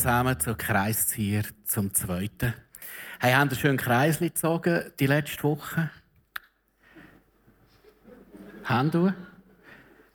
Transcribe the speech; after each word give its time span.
Zusammen 0.00 0.40
zur 0.40 0.56
Kreiszieher 0.56 1.42
zum 1.66 1.92
Zweiten. 1.92 2.54
Hey, 3.18 3.34
haben 3.34 3.50
ihr 3.50 3.56
schön 3.56 3.76
Kreisli 3.76 4.30
gezogen 4.30 4.84
die 4.98 5.06
letzte 5.06 5.42
Woche? 5.42 5.90
Haben 8.64 8.94
wir? 8.94 9.14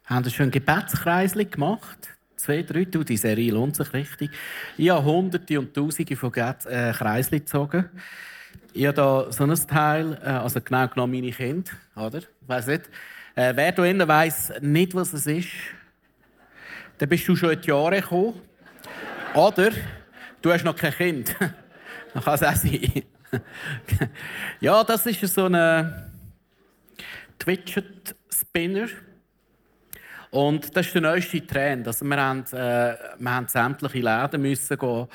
Haben 0.06 0.26
ihr 0.26 0.32
schön 0.32 0.50
Gebetskreisli 0.50 1.46
gemacht? 1.46 2.10
Zwei, 2.36 2.64
drei, 2.64 2.86
du, 2.86 3.04
die 3.04 3.16
Serie 3.16 3.52
lohnt 3.52 3.76
sich 3.76 3.94
richtig. 3.94 4.32
Ich 4.76 4.90
habe 4.90 5.06
hunderte 5.06 5.60
und 5.60 5.76
tausende 5.76 6.16
von 6.16 6.34
äh, 6.34 6.92
Kreisli 6.92 7.42
gezogen. 7.42 7.88
Ich 8.74 8.88
habe 8.88 8.96
da 8.96 9.32
so 9.32 9.44
ein 9.44 9.68
Teil, 9.68 10.20
äh, 10.24 10.30
also 10.30 10.62
genau 10.62 10.88
genommen 10.88 11.14
meine 11.14 11.32
Kinder, 11.32 11.72
oder? 11.96 12.18
Ich 12.18 12.48
weiss 12.48 12.66
nicht. 12.66 12.90
Äh, 13.36 13.56
wer 13.56 13.72
da 13.72 13.86
innen 13.86 14.08
weiss 14.08 14.52
nicht, 14.62 14.96
was 14.96 15.14
es 15.14 15.28
ist, 15.28 15.50
dann 16.98 17.08
bist 17.08 17.28
du 17.28 17.36
schon 17.36 17.52
in 17.52 17.62
die 17.62 17.68
Jahre 17.68 18.02
gekommen. 18.02 18.42
Oder 19.36 19.72
du 20.42 20.54
hast 20.54 20.64
noch 20.64 20.76
kein 20.76 20.94
Kind. 20.94 21.36
Dann 22.14 22.24
kann 22.24 22.36
es 22.36 22.44
auch 22.44 22.56
sein. 22.56 23.04
ja, 24.62 24.84
das 24.86 25.06
ist 25.06 25.34
so 25.34 25.48
ein 25.48 25.94
Twitchet 27.38 28.16
Spinner. 28.30 28.88
Und 30.32 30.76
das 30.76 30.88
ist 30.88 30.96
der 30.96 31.02
neueste 31.02 31.46
Trend. 31.46 31.86
Also 31.88 32.06
wir, 32.06 32.18
haben, 32.18 32.46
äh, 32.54 32.96
wir 33.20 33.32
haben 33.32 33.48
sämtliche 33.48 34.00
Läden 34.00 34.42
müssen 34.42 34.78
go, 34.78 35.10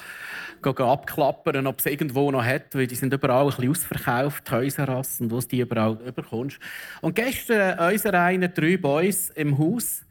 go, 0.60 0.74
go 0.74 0.92
abklappern, 0.92 1.66
ob 1.66 1.78
es 1.78 1.86
irgendwo 1.86 2.30
noch 2.30 2.44
hat, 2.44 2.74
weil 2.74 2.86
die 2.86 2.94
sind 2.94 3.12
überall 3.14 3.44
ein 3.44 3.50
bisschen 3.50 3.70
ausverkauft, 3.70 4.50
Häuserrassen, 4.50 5.30
wo 5.30 5.40
du 5.40 5.46
die 5.46 5.60
überall 5.60 5.98
überkommst. 6.06 6.58
Und 7.00 7.16
gestern 7.16 7.78
äh, 7.78 7.92
unsere 7.92 8.18
einen 8.18 8.52
drei 8.52 8.76
Boys 8.76 9.30
im 9.30 9.58
Haus 9.58 10.02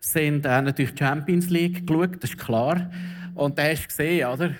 sind 0.00 0.46
äh, 0.46 0.62
natürlich 0.62 0.94
die 0.94 1.04
Champions 1.04 1.50
League 1.50 1.86
geschaut, 1.86 2.22
das 2.22 2.30
ist 2.30 2.38
klar. 2.38 2.90
Und 3.38 3.56
da 3.56 3.62
hast 3.62 3.84
du 3.84 3.86
gesehen, 3.86 4.26
oder? 4.26 4.50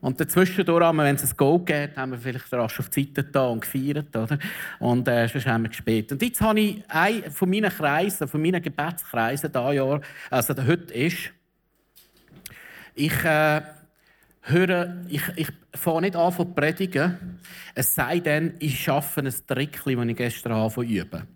Und 0.00 0.18
dazwischen, 0.18 0.66
wenn 0.66 1.14
es 1.14 1.30
ein 1.30 1.36
Go 1.36 1.58
geht, 1.58 1.98
haben 1.98 2.12
wir 2.12 2.18
vielleicht 2.18 2.50
rasch 2.54 2.80
auf 2.80 2.88
die 2.88 3.04
Seite 3.04 3.24
da 3.24 3.48
und 3.48 3.60
gefeiert, 3.60 4.16
oder? 4.16 4.38
Und 4.80 5.06
äh, 5.06 5.28
sonst 5.28 5.46
haben 5.46 5.64
wir 5.64 5.68
gespielt. 5.68 6.10
Und 6.10 6.22
jetzt 6.22 6.40
habe 6.40 6.60
ich 6.60 6.82
einen 6.88 7.30
von 7.30 7.50
meinen 7.50 7.70
Kreisen, 7.70 8.26
von 8.26 8.40
meinen 8.40 8.62
Gebetskreisen 8.62 9.52
dieses 9.52 9.74
Jahr, 9.74 10.00
also 10.30 10.54
der 10.54 10.66
heute 10.66 10.94
ist, 10.94 11.30
ich 12.94 13.24
äh, 13.24 13.60
höre, 14.40 14.96
ich, 15.10 15.22
ich 15.36 15.48
fange 15.74 16.00
nicht 16.00 16.16
an 16.16 16.32
zu 16.32 16.46
predigen, 16.46 17.38
es 17.74 17.94
sei 17.94 18.18
denn, 18.20 18.54
ich 18.60 18.82
schaffe 18.82 19.20
ein 19.20 19.34
Trickchen, 19.46 19.96
das 19.98 20.06
ich 20.06 20.16
gestern 20.16 20.54
habe, 20.54 20.84
üben. 20.84 21.28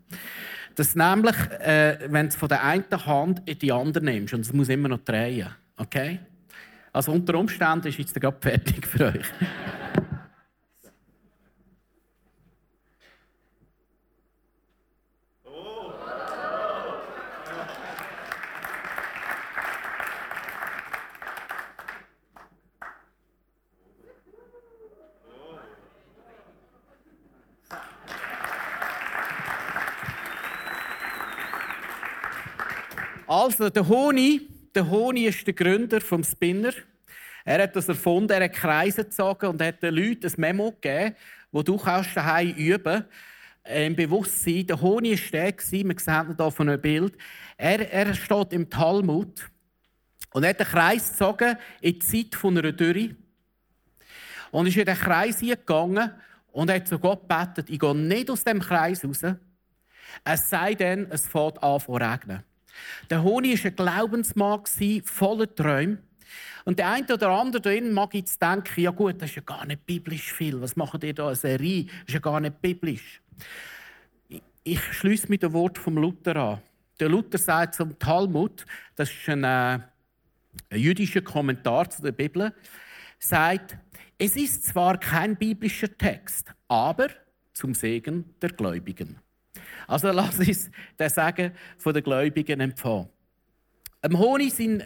Das 0.76 0.94
nämlich, 0.94 1.36
äh, 1.60 1.98
wenn 2.08 2.26
du 2.26 2.28
es 2.28 2.36
von 2.36 2.48
der 2.48 2.62
einen 2.62 2.84
Hand 3.06 3.42
in 3.46 3.58
die 3.58 3.72
andere 3.72 4.04
nimmst 4.04 4.34
und 4.34 4.40
es 4.40 4.52
muss 4.52 4.68
immer 4.68 4.88
noch 4.88 4.98
drehen. 4.98 5.48
Okay? 5.78 6.20
Also 6.92 7.12
unter 7.12 7.34
Umständen 7.34 7.88
ist 7.88 7.98
jetzt 7.98 8.14
gerade 8.20 8.36
fertig 8.40 8.86
für 8.86 9.06
euch. 9.06 9.26
Also, 33.46 33.70
der 33.70 33.86
Honi, 33.86 34.40
der 34.74 34.90
Honi 34.90 35.26
ist 35.26 35.46
der 35.46 35.54
Gründer 35.54 36.00
vom 36.00 36.24
Spinner. 36.24 36.72
Er 37.44 37.62
hat 37.62 37.76
das 37.76 37.88
erfunden, 37.88 38.32
er 38.32 38.42
hat 38.42 38.54
Kreise 38.54 39.04
gezogen 39.04 39.46
und 39.46 39.62
hat 39.62 39.80
den 39.80 39.94
Leuten 39.94 40.26
ein 40.26 40.32
Memo 40.36 40.72
gegeben, 40.72 41.14
wo 41.52 41.62
du 41.62 41.76
kannst 41.76 42.16
daheim 42.16 42.50
üben 42.56 43.04
äh, 43.62 43.86
im 43.86 43.94
Bewusstsein. 43.94 44.66
Der 44.66 44.80
Honi 44.80 45.12
war 45.12 45.30
der, 45.30 45.54
wir 45.56 45.60
sehen 45.60 46.36
hier 46.36 46.50
von 46.50 46.68
einem 46.68 46.80
Bild. 46.80 47.16
Er, 47.56 47.92
er 47.92 48.14
steht 48.14 48.52
im 48.52 48.68
Talmud 48.68 49.48
und 50.32 50.44
hat 50.44 50.58
einen 50.58 50.68
Kreis 50.68 51.12
gezogen 51.12 51.56
in 51.80 51.92
die 51.92 51.98
Zeit 52.00 52.34
von 52.34 52.58
einer 52.58 52.72
Dürre. 52.72 53.14
Und 54.50 54.66
ist 54.66 54.76
in 54.76 54.86
den 54.86 54.96
Kreis 54.96 55.38
gegangen 55.38 56.10
und 56.50 56.68
hat 56.68 56.88
zu 56.88 56.98
Gott 56.98 57.28
gebetet, 57.28 57.70
ich 57.70 57.78
gehe 57.78 57.94
nicht 57.94 58.28
aus 58.28 58.42
dem 58.42 58.58
Kreis 58.58 59.04
raus, 59.04 59.22
es 60.24 60.50
sei 60.50 60.74
denn, 60.74 61.06
es 61.12 61.28
fängt 61.28 61.62
an 61.62 61.78
zu 61.78 61.94
regnen. 61.94 62.42
Der 63.10 63.22
Honi 63.22 63.56
war 63.56 63.70
ein 63.70 63.76
Glaubensmann, 63.76 64.62
voller 65.04 65.54
Träume. 65.54 65.98
Und 66.64 66.78
der 66.80 66.90
eine 66.90 67.06
oder 67.14 67.30
andere 67.30 67.62
drin 67.62 67.92
mag 67.92 68.14
jetzt 68.14 68.42
denken, 68.42 68.80
ja 68.80 68.90
gut, 68.90 69.22
das 69.22 69.30
ist 69.30 69.36
ja 69.36 69.42
gar 69.42 69.64
nicht 69.64 69.86
biblisch 69.86 70.32
viel. 70.32 70.60
Was 70.60 70.74
machen 70.74 70.98
die 71.00 71.14
da, 71.14 71.28
eine 71.28 71.36
Serie? 71.36 71.84
Das 71.84 72.08
ist 72.08 72.14
ja 72.14 72.20
gar 72.20 72.40
nicht 72.40 72.60
biblisch. 72.60 73.22
Ich 74.64 74.82
schließe 74.82 75.28
mit 75.28 75.44
dem 75.44 75.52
Wort 75.52 75.78
vom 75.78 75.96
Luther 75.96 76.34
an. 76.36 76.62
Der 76.98 77.08
Luther 77.08 77.38
sagt 77.38 77.76
zum 77.76 77.96
Talmud, 77.98 78.66
das 78.96 79.10
ist 79.10 79.28
ein, 79.28 79.44
äh, 79.44 79.46
ein 79.46 79.82
jüdischer 80.70 81.20
Kommentar 81.20 81.88
zu 81.88 82.02
der 82.02 82.12
Bibel, 82.12 82.52
sagt, 83.18 83.76
es 84.18 84.34
ist 84.34 84.64
zwar 84.64 84.98
kein 84.98 85.36
biblischer 85.36 85.96
Text, 85.96 86.52
aber 86.68 87.08
zum 87.52 87.74
Segen 87.74 88.34
der 88.40 88.50
Gläubigen. 88.50 89.20
Also 89.86 90.10
lass 90.10 90.38
uns 90.38 90.70
den 90.98 91.08
Sagen 91.08 91.52
von 91.78 91.94
den 91.94 92.02
Gläubigen 92.02 92.60
empfangen. 92.60 93.08
Am 94.02 94.18
Honi 94.18 94.50
sein 94.50 94.82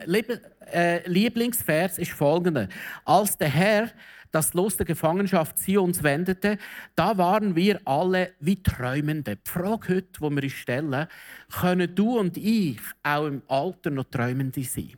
äh, 0.73 1.09
Lieblingsvers 1.09 1.99
ist 1.99 2.13
folgender: 2.13 2.69
Als 3.05 3.37
der 3.37 3.49
Herr 3.49 3.91
das 4.31 4.55
Los 4.55 4.77
der 4.77 4.87
Gefangenschaft 4.87 5.59
Zions 5.59 6.03
wendete, 6.03 6.59
da 6.95 7.19
waren 7.19 7.57
wir 7.57 7.81
alle 7.85 8.33
wie 8.41 8.63
Träumende. 8.63 9.37
Die 9.37 9.51
Frage 9.51 9.97
heute, 9.97 10.09
die 10.17 10.21
wir 10.21 10.43
uns 10.43 10.53
stellen, 10.53 11.07
können 11.51 11.95
du 11.95 12.19
und 12.19 12.37
ich 12.37 12.81
auch 13.03 13.27
im 13.27 13.43
Alter 13.49 13.91
noch 13.91 14.05
Träumende 14.05 14.63
sein? 14.63 14.93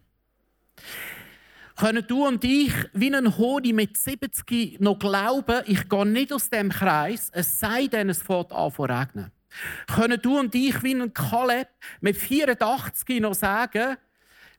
Können 1.77 2.05
du 2.07 2.27
und 2.27 2.45
ich 2.45 2.73
wie 2.93 3.15
ein 3.15 3.37
Honi 3.39 3.73
mit 3.73 3.97
70 3.97 4.79
noch 4.81 4.99
glauben, 4.99 5.63
ich 5.67 5.89
gehe 5.89 6.07
nicht 6.07 6.33
aus 6.33 6.51
dem 6.51 6.69
Kreis, 6.69 7.31
es 7.33 7.59
sei 7.59 7.87
denn, 7.87 8.11
es 8.11 8.23
fängt 8.23 8.53
an 8.53 8.73
zu 8.73 8.83
regnen? 8.83 9.33
Können 9.87 10.21
du 10.21 10.39
und 10.39 10.55
ich 10.55 10.83
wie 10.83 10.95
ein 10.95 11.13
Kaleb 11.13 11.69
mit 12.01 12.17
84 12.17 13.21
noch 13.21 13.35
sagen, 13.35 13.97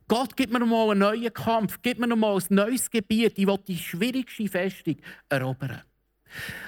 Gott, 0.07 0.35
gib 0.35 0.51
mir 0.51 0.59
mal 0.59 0.91
einen 0.91 0.99
neuen 0.99 1.33
Kampf, 1.33 1.79
gib 1.81 1.99
mir 1.99 2.13
mal 2.15 2.35
ein 2.35 2.43
neues 2.49 2.89
Gebiet, 2.89 3.33
ich 3.37 3.47
will 3.47 3.59
die 3.65 3.77
schwierigste 3.77 4.47
Festung 4.47 4.97
erobern. 5.29 5.81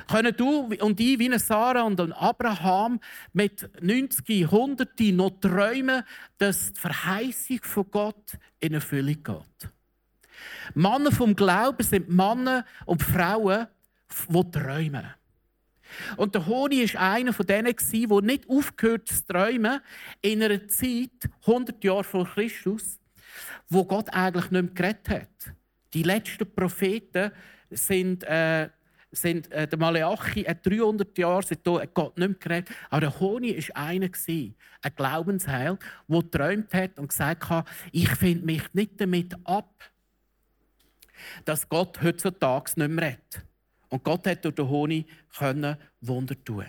Können 0.08 0.36
du 0.36 0.74
und 0.80 1.00
ich 1.00 1.20
wie 1.20 1.38
Sarah 1.40 1.84
und 1.84 2.00
Abraham 2.00 3.00
mit 3.34 3.70
90, 3.82 4.46
100 4.46 5.00
noch 5.14 5.32
träumen, 5.42 6.04
dass 6.38 6.74
die 6.74 6.80
Verheißung 6.80 7.60
von 7.64 7.90
Gott 7.90 8.38
in 8.60 8.76
Erfüllung 8.76 9.24
geht? 9.24 9.72
Männer 10.74 11.12
vom 11.12 11.36
Glauben 11.36 11.84
sind 11.84 12.10
Männer 12.10 12.66
und 12.86 13.02
Frauen, 13.02 13.68
die 14.30 14.52
träumen. 14.52 15.06
Und 16.18 16.36
der 16.36 16.46
Honi 16.46 16.94
war 16.94 17.14
einer 17.14 17.34
von 17.34 17.46
denen, 17.46 17.76
der 17.76 18.22
nicht 18.22 18.50
aufgehört 18.50 19.08
zu 19.08 19.26
träumen 19.26 19.80
in 20.22 20.44
einer 20.44 20.68
Zeit, 20.68 21.30
100 21.46 21.84
Jahre 21.84 22.04
vor 22.04 22.26
Christus, 22.26 23.00
wo 23.70 23.84
Gott 23.86 24.10
eigentlich 24.12 24.52
nicht 24.52 24.64
mehr 24.64 24.74
geredet 24.74 25.10
hat. 25.10 25.56
Die 25.94 26.04
letzten 26.04 26.54
Propheten 26.54 27.32
sind, 27.70 28.24
äh, 28.24 28.70
sind, 29.12 29.52
äh, 29.52 29.68
der 29.68 29.80
Maleachi 29.80 30.44
hat 30.44 30.66
300 30.66 31.18
Jahre 31.18 31.44
seitdem 31.44 31.80
hat 31.80 31.94
Gott 31.94 32.18
nicht 32.18 32.28
mehr 32.28 32.38
geredet. 32.40 32.70
Aber 32.90 33.02
der 33.02 33.20
Honi 33.20 33.58
war 33.58 33.76
einer, 33.76 34.10
ein 34.10 34.96
Glaubensheil, 34.96 35.78
der 36.08 36.22
geträumt 36.22 36.74
hat 36.74 37.00
und 37.00 37.10
gesagt 37.10 37.50
hat, 37.50 37.68
ich 37.92 38.10
finde 38.10 38.46
mich 38.46 38.74
nicht 38.74 39.00
damit 39.00 39.36
ab, 39.46 39.74
dass 41.46 41.68
Gott 41.70 42.02
heutzutage 42.02 42.72
nicht 42.76 42.90
mehr 42.90 43.06
redet. 43.06 43.46
Und 43.90 44.04
Gott 44.04 44.28
hat 44.28 44.44
durch 44.44 44.56
den 44.56 44.68
Honig 44.68 45.06
Wunder 46.02 46.44
tun. 46.44 46.66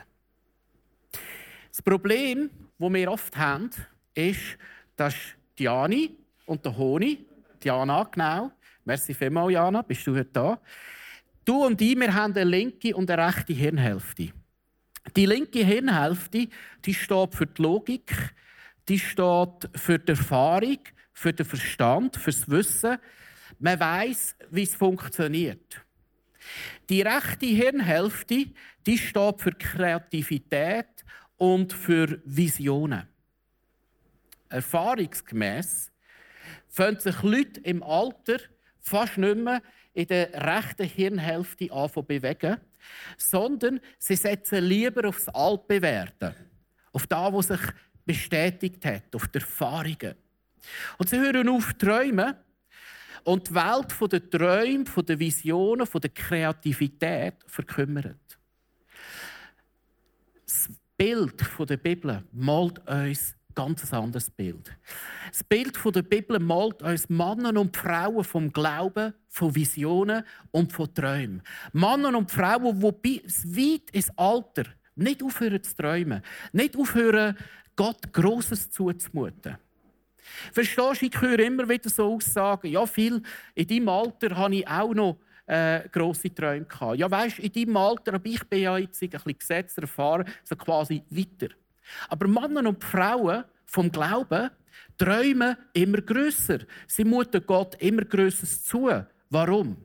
Das 1.71 1.83
Problem, 1.83 2.51
das 2.79 2.93
wir 2.93 3.11
oft 3.11 3.37
haben, 3.37 3.71
ist, 4.15 4.59
dass 4.97 5.15
Diani 5.59 6.17
und 6.47 6.65
der 6.65 6.77
Honig, 6.77 7.19
Diana 7.63 8.05
genau, 8.05 8.51
merci 8.85 9.13
vielmals 9.15 9.53
Jana, 9.53 9.83
bist 9.83 10.07
du 10.07 10.15
heute 10.15 10.31
da, 10.33 10.61
Du 11.47 11.65
und 11.65 11.81
ich, 11.81 11.97
wir 11.97 12.13
haben 12.13 12.35
eine 12.35 12.43
linke 12.43 12.97
und 12.97 13.09
eine 13.09 13.25
rechte 13.25 13.53
Hirnhälfte. 13.53 14.31
Die 15.15 15.27
linke 15.27 15.65
Hirnhälfte, 15.65 16.49
die 16.85 16.95
steht 16.95 17.37
für 17.37 17.47
die 17.47 17.63
Logik, 17.63 18.35
die 18.89 18.99
steht 18.99 19.71
für 19.77 20.01
die 20.01 20.11
Erfahrung, 20.11 20.79
für 21.13 21.33
den 21.33 21.47
Verstand, 21.47 22.17
fürs 22.17 22.51
Wissen. 22.51 22.99
Man 23.61 23.79
weiß, 23.79 24.35
wie 24.51 24.65
es 24.65 24.75
funktioniert. 24.75 25.86
Die 26.89 27.03
rechte 27.03 27.47
Hirnhälfte, 27.47 28.47
die 28.87 28.99
steht 28.99 29.41
für 29.41 29.53
Kreativität 29.53 31.05
und 31.37 31.73
für 31.73 32.21
Visionen. 32.25 33.07
Erfahrungsgemäß 34.49 35.91
finden 36.69 37.01
sich 37.01 37.23
Leute 37.23 37.61
im 37.61 37.83
Alter 37.83 38.39
fast 38.81 39.19
nicht 39.19 39.37
mehr 39.37 39.63
in 39.93 40.07
der 40.07 40.33
rechten 40.33 40.87
Hirnhälfte 40.87 41.73
anfangen 41.73 42.07
bewegen, 42.07 42.59
sondern 43.17 43.81
sie 43.99 44.17
setzen 44.17 44.65
lieber 44.65 45.09
aufs 45.09 45.29
Altbewerten, 45.29 46.35
auf 46.93 47.07
das, 47.07 47.33
was 47.33 47.47
sich 47.49 47.61
bestätigt 48.05 48.85
hat, 48.85 49.15
auf 49.15 49.27
die 49.29 49.39
Erfahrungen. 49.39 50.15
Und 50.99 51.09
sie 51.09 51.19
hören 51.19 51.49
auf 51.49 51.69
zu 51.69 51.87
träumen 51.87 52.35
und 53.27 53.49
die 53.49 53.55
Welt 53.55 54.13
der 54.13 54.31
Träume, 54.31 54.85
der 54.85 55.19
Visionen, 55.19 55.87
der 55.93 56.11
Kreativität 56.11 57.35
verkümmert. 57.47 58.39
Das 60.45 60.69
Bild 60.97 61.45
der 61.59 61.77
Bibel 61.77 62.23
malt 62.31 62.79
uns 62.89 63.35
ganz 63.53 63.93
anderes 63.93 64.31
Bild. 64.31 64.71
Das 65.29 65.43
Bild 65.43 65.77
der 65.85 66.03
Bibel 66.03 66.39
malt 66.39 66.81
uns 66.83 67.09
Männer 67.09 67.59
und 67.61 67.77
Frauen 67.77 68.23
vom 68.23 68.53
Glauben, 68.53 69.13
von 69.29 69.53
Visionen 69.53 70.23
und 70.53 70.73
von 70.73 70.95
Träumen. 70.95 71.43
Männer 71.73 72.17
und 72.17 72.31
Frauen, 72.31 72.81
die 73.05 73.23
weit 73.25 73.91
ins 73.91 74.17
Alter 74.17 74.67
nicht 74.95 75.23
aufhören 75.23 75.63
zu 75.65 75.75
träumen, 75.75 76.23
nicht 76.53 76.77
aufhören, 76.77 77.37
Gott 77.75 78.13
Großes 78.13 78.71
zuzumuten. 78.71 79.59
Verstehst 80.53 81.03
du, 81.03 81.07
ich 81.07 81.21
höre 81.21 81.39
immer 81.41 81.69
wieder 81.69 81.89
so 81.89 82.15
Aussagen, 82.15 82.69
ja, 82.69 82.85
viel 82.87 83.23
in 83.55 83.67
deinem 83.67 83.89
Alter 83.89 84.37
habe 84.37 84.57
ich 84.57 84.69
auch 84.69 84.95
noch 84.95 85.19
äh, 85.47 85.89
grosse 85.91 86.35
Träume 86.35 86.65
gehabt. 86.65 86.99
Ja, 86.99 87.11
weißt, 87.11 87.39
in 87.39 87.53
deinem 87.53 87.77
Alter, 87.77 88.15
aber 88.15 88.27
ich 88.27 88.43
bin 88.45 88.63
ja 88.63 88.77
jetzt 88.79 89.03
ein 89.03 89.11
bisschen 89.11 89.39
gesetzter 89.39 89.83
erfahren, 89.83 90.25
so 90.45 90.57
quasi 90.57 91.03
weiter. 91.11 91.55
Aber 92.09 92.27
Männer 92.27 92.69
und 92.69 92.83
Frauen 92.83 93.45
vom 93.65 93.91
Glauben 93.91 94.51
träumen 94.99 95.57
immer 95.73 96.01
größer. 96.01 96.61
Sie 96.87 97.05
muten 97.05 97.45
Gott 97.47 97.77
immer 97.81 98.03
Größeres 98.03 98.65
zu. 98.65 98.91
Warum? 99.31 99.77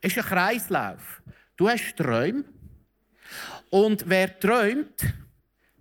Es 0.00 0.16
ist 0.16 0.18
ein 0.18 0.24
Kreislauf. 0.24 1.22
Du 1.56 1.68
hast 1.68 1.96
Träume. 1.96 2.44
Und 3.68 4.08
wer 4.08 4.38
träumt, 4.38 5.04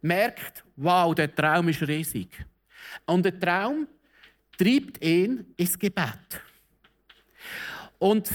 merkt, 0.02 0.64
wow, 0.76 1.16
der 1.16 1.34
Traum 1.34 1.70
ist 1.70 1.82
riesig. 1.88 2.46
Und 3.06 3.24
der 3.24 3.40
Traum 3.40 3.88
treibt 4.58 5.04
ihn 5.04 5.54
ins 5.58 5.78
Gebet. 5.78 6.42
Und 7.98 8.30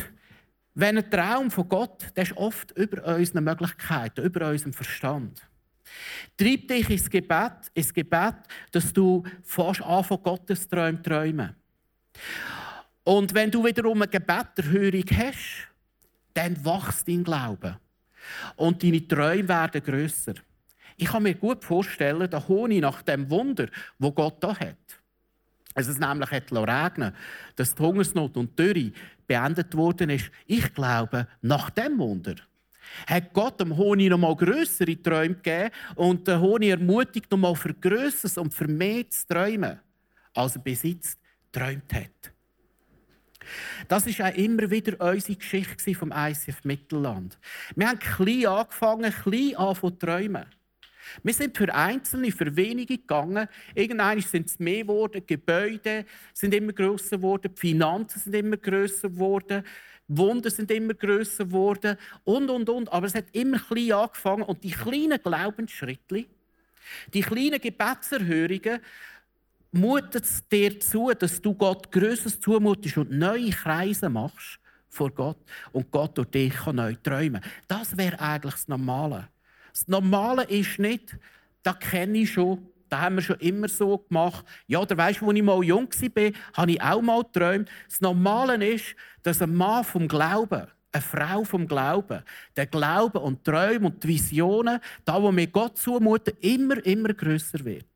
wenn 0.74 0.98
ein 0.98 1.10
Traum 1.10 1.50
von 1.50 1.68
Gott, 1.68 2.06
der 2.16 2.24
ist 2.24 2.36
oft 2.36 2.72
über 2.72 3.16
unseren 3.16 3.44
Möglichkeiten, 3.44 4.24
über 4.24 4.48
unserem 4.50 4.72
Verstand. 4.72 5.40
Treib 6.36 6.66
dich 6.66 6.90
ins 6.90 7.08
Gebet, 7.08 7.70
ins 7.74 7.94
Gebet, 7.94 8.34
dass 8.72 8.92
du 8.92 9.22
fast 9.42 9.82
an 9.82 10.02
von 10.02 10.22
Gottes 10.22 10.68
Träumen 10.68 11.02
träumen. 11.02 11.54
Und 13.04 13.34
wenn 13.34 13.50
du 13.50 13.64
wiederum 13.64 14.02
eine 14.02 14.10
Gebetterhörung 14.10 15.04
hast, 15.16 15.68
dann 16.32 16.64
wächst 16.64 17.06
dein 17.06 17.22
Glaube. 17.22 17.78
Und 18.56 18.82
deine 18.82 19.06
Träume 19.06 19.48
werden 19.48 19.82
grösser. 19.82 20.34
Ich 20.96 21.08
kann 21.08 21.24
mir 21.24 21.34
gut 21.34 21.64
vorstellen, 21.64 22.30
der 22.30 22.48
Honig 22.48 22.80
nach 22.80 23.02
dem 23.02 23.28
Wunder, 23.30 23.68
wo 23.98 24.12
Gott 24.12 24.36
da 24.40 24.56
hat. 24.58 24.76
Also 25.74 25.90
es 25.90 25.98
nämlich 25.98 26.30
hat 26.30 26.52
regnen 26.52 27.14
dass 27.56 27.74
die 27.74 27.82
Hungersnot 27.82 28.36
und 28.36 28.58
die 28.58 28.72
Dürre 28.72 28.92
beendet 29.26 29.76
worden 29.76 30.10
ist. 30.10 30.30
Ich 30.46 30.72
glaube, 30.72 31.26
nach 31.42 31.70
dem 31.70 31.98
Wunder 31.98 32.36
hat 33.06 33.32
Gott 33.32 33.60
dem 33.60 33.76
Honig 33.76 34.10
noch 34.10 34.18
mal 34.18 34.36
grössere 34.36 35.00
Träume 35.00 35.34
gegeben 35.34 35.70
und 35.96 36.28
der 36.28 36.40
Honig 36.40 36.70
ermutigt, 36.70 37.30
noch 37.30 37.38
mal 37.38 37.54
für 37.54 37.74
Größeres 37.74 38.38
und 38.38 38.54
für 38.54 38.68
mehr 38.68 39.08
zu 39.08 39.26
träumen, 39.26 39.80
als 40.34 40.56
er 40.56 40.62
bis 40.62 40.82
jetzt 40.82 41.18
geträumt 41.50 41.92
hat. 41.92 42.32
Das 43.88 44.06
ist 44.06 44.20
auch 44.20 44.34
immer 44.34 44.70
wieder 44.70 45.00
unsere 45.00 45.36
Geschichte 45.36 45.94
vom 45.94 46.12
ICF 46.14 46.64
Mittelland. 46.64 47.38
Wir 47.74 47.88
haben 47.88 47.98
klein 47.98 48.46
angefangen, 48.46 49.12
klein 49.12 49.56
an 49.56 49.76
zu 49.76 49.90
träumen. 49.90 50.46
Wir 51.22 51.34
sind 51.34 51.56
für 51.56 51.72
Einzelne, 51.74 52.32
für 52.32 52.54
wenige 52.56 52.98
gegangen. 52.98 53.48
Irgendwann 53.74 54.20
sind 54.20 54.48
es 54.48 54.58
mehr 54.58 54.82
geworden. 54.82 55.22
Die 55.22 55.34
Gebäude 55.34 56.04
sind 56.32 56.54
immer 56.54 56.72
grösser 56.72 57.16
geworden. 57.16 57.50
Die 57.54 57.60
Finanzen 57.60 58.20
sind 58.20 58.34
immer 58.34 58.56
grösser 58.56 59.10
geworden. 59.10 59.64
Wunder 60.08 60.50
sind 60.50 60.70
immer 60.70 60.94
grösser 60.94 61.46
geworden 61.46 61.96
und, 62.24 62.50
und, 62.50 62.68
und. 62.68 62.92
Aber 62.92 63.06
es 63.06 63.14
hat 63.14 63.26
immer 63.32 63.58
klein 63.58 63.92
angefangen 63.92 64.42
und 64.42 64.62
die 64.62 64.70
kleinen 64.70 65.18
Glaubensschritte, 65.22 66.26
die 67.12 67.20
kleinen 67.22 67.60
Gebetserhörungen, 67.60 68.80
mutet 69.72 70.52
dir 70.52 70.78
zu, 70.78 71.10
dass 71.12 71.40
du 71.40 71.54
Gott 71.54 71.90
Größeres 71.90 72.40
zumutest 72.40 72.98
und 72.98 73.10
neue 73.10 73.50
Kreise 73.50 74.08
machst 74.08 74.60
vor 74.88 75.10
Gott 75.10 75.38
und 75.72 75.90
Gott 75.90 76.16
durch 76.16 76.30
dich 76.30 76.54
kann 76.54 76.76
neu 76.76 76.94
träumen. 77.02 77.42
Das 77.66 77.96
wäre 77.96 78.20
eigentlich 78.20 78.54
das 78.54 78.68
Normale. 78.68 79.28
Das 79.74 79.88
Normale 79.88 80.44
ist 80.44 80.78
nicht, 80.78 81.18
das 81.64 81.78
kenne 81.80 82.18
ich 82.18 82.32
schon, 82.32 82.66
das 82.88 83.00
haben 83.00 83.16
wir 83.16 83.22
schon 83.22 83.40
immer 83.40 83.68
so 83.68 83.98
gemacht. 83.98 84.46
Ja, 84.68 84.78
oder 84.78 84.96
weißt 84.96 85.20
du, 85.20 85.28
als 85.28 85.36
ich 85.36 85.42
mal 85.42 85.62
jung 85.64 85.88
war, 85.88 86.32
habe 86.54 86.70
ich 86.70 86.80
auch 86.80 87.02
mal 87.02 87.24
geträumt. 87.24 87.68
Das 87.88 88.00
Normale 88.00 88.64
ist, 88.64 88.94
dass 89.24 89.42
ein 89.42 89.52
Mann 89.52 89.82
vom 89.82 90.06
Glauben, 90.06 90.68
eine 90.92 91.02
Frau 91.02 91.42
vom 91.42 91.66
Glauben, 91.66 92.22
der 92.54 92.66
Glaube 92.66 93.18
und 93.18 93.44
die 93.44 93.50
Träume 93.50 93.86
und 93.86 94.02
die 94.04 94.08
Visionen, 94.08 94.78
da 95.04 95.20
wo 95.20 95.34
wir 95.34 95.46
Gott 95.48 95.76
zumuten, 95.76 96.34
immer, 96.40 96.84
immer 96.86 97.12
größer 97.12 97.64
wird. 97.64 97.86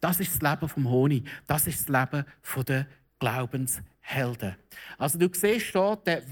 Das 0.00 0.18
ist 0.18 0.34
das 0.34 0.50
Leben 0.50 0.68
vom 0.68 0.90
Honig. 0.90 1.26
Das 1.46 1.66
ist 1.68 1.88
das 1.88 1.88
Leben 1.88 2.26
der 2.66 2.86
Glaubenshelden. 3.20 4.56
Also 4.98 5.18
du 5.18 5.28
siehst 5.32 5.72
hier 5.72 5.98
den, 6.04 6.22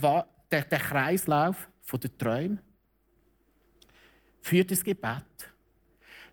den 0.50 0.78
Kreislauf 0.78 1.68
der 1.92 2.18
Träume. 2.18 2.58
Führt 4.42 4.70
das 4.70 4.84
Gebet. 4.84 5.24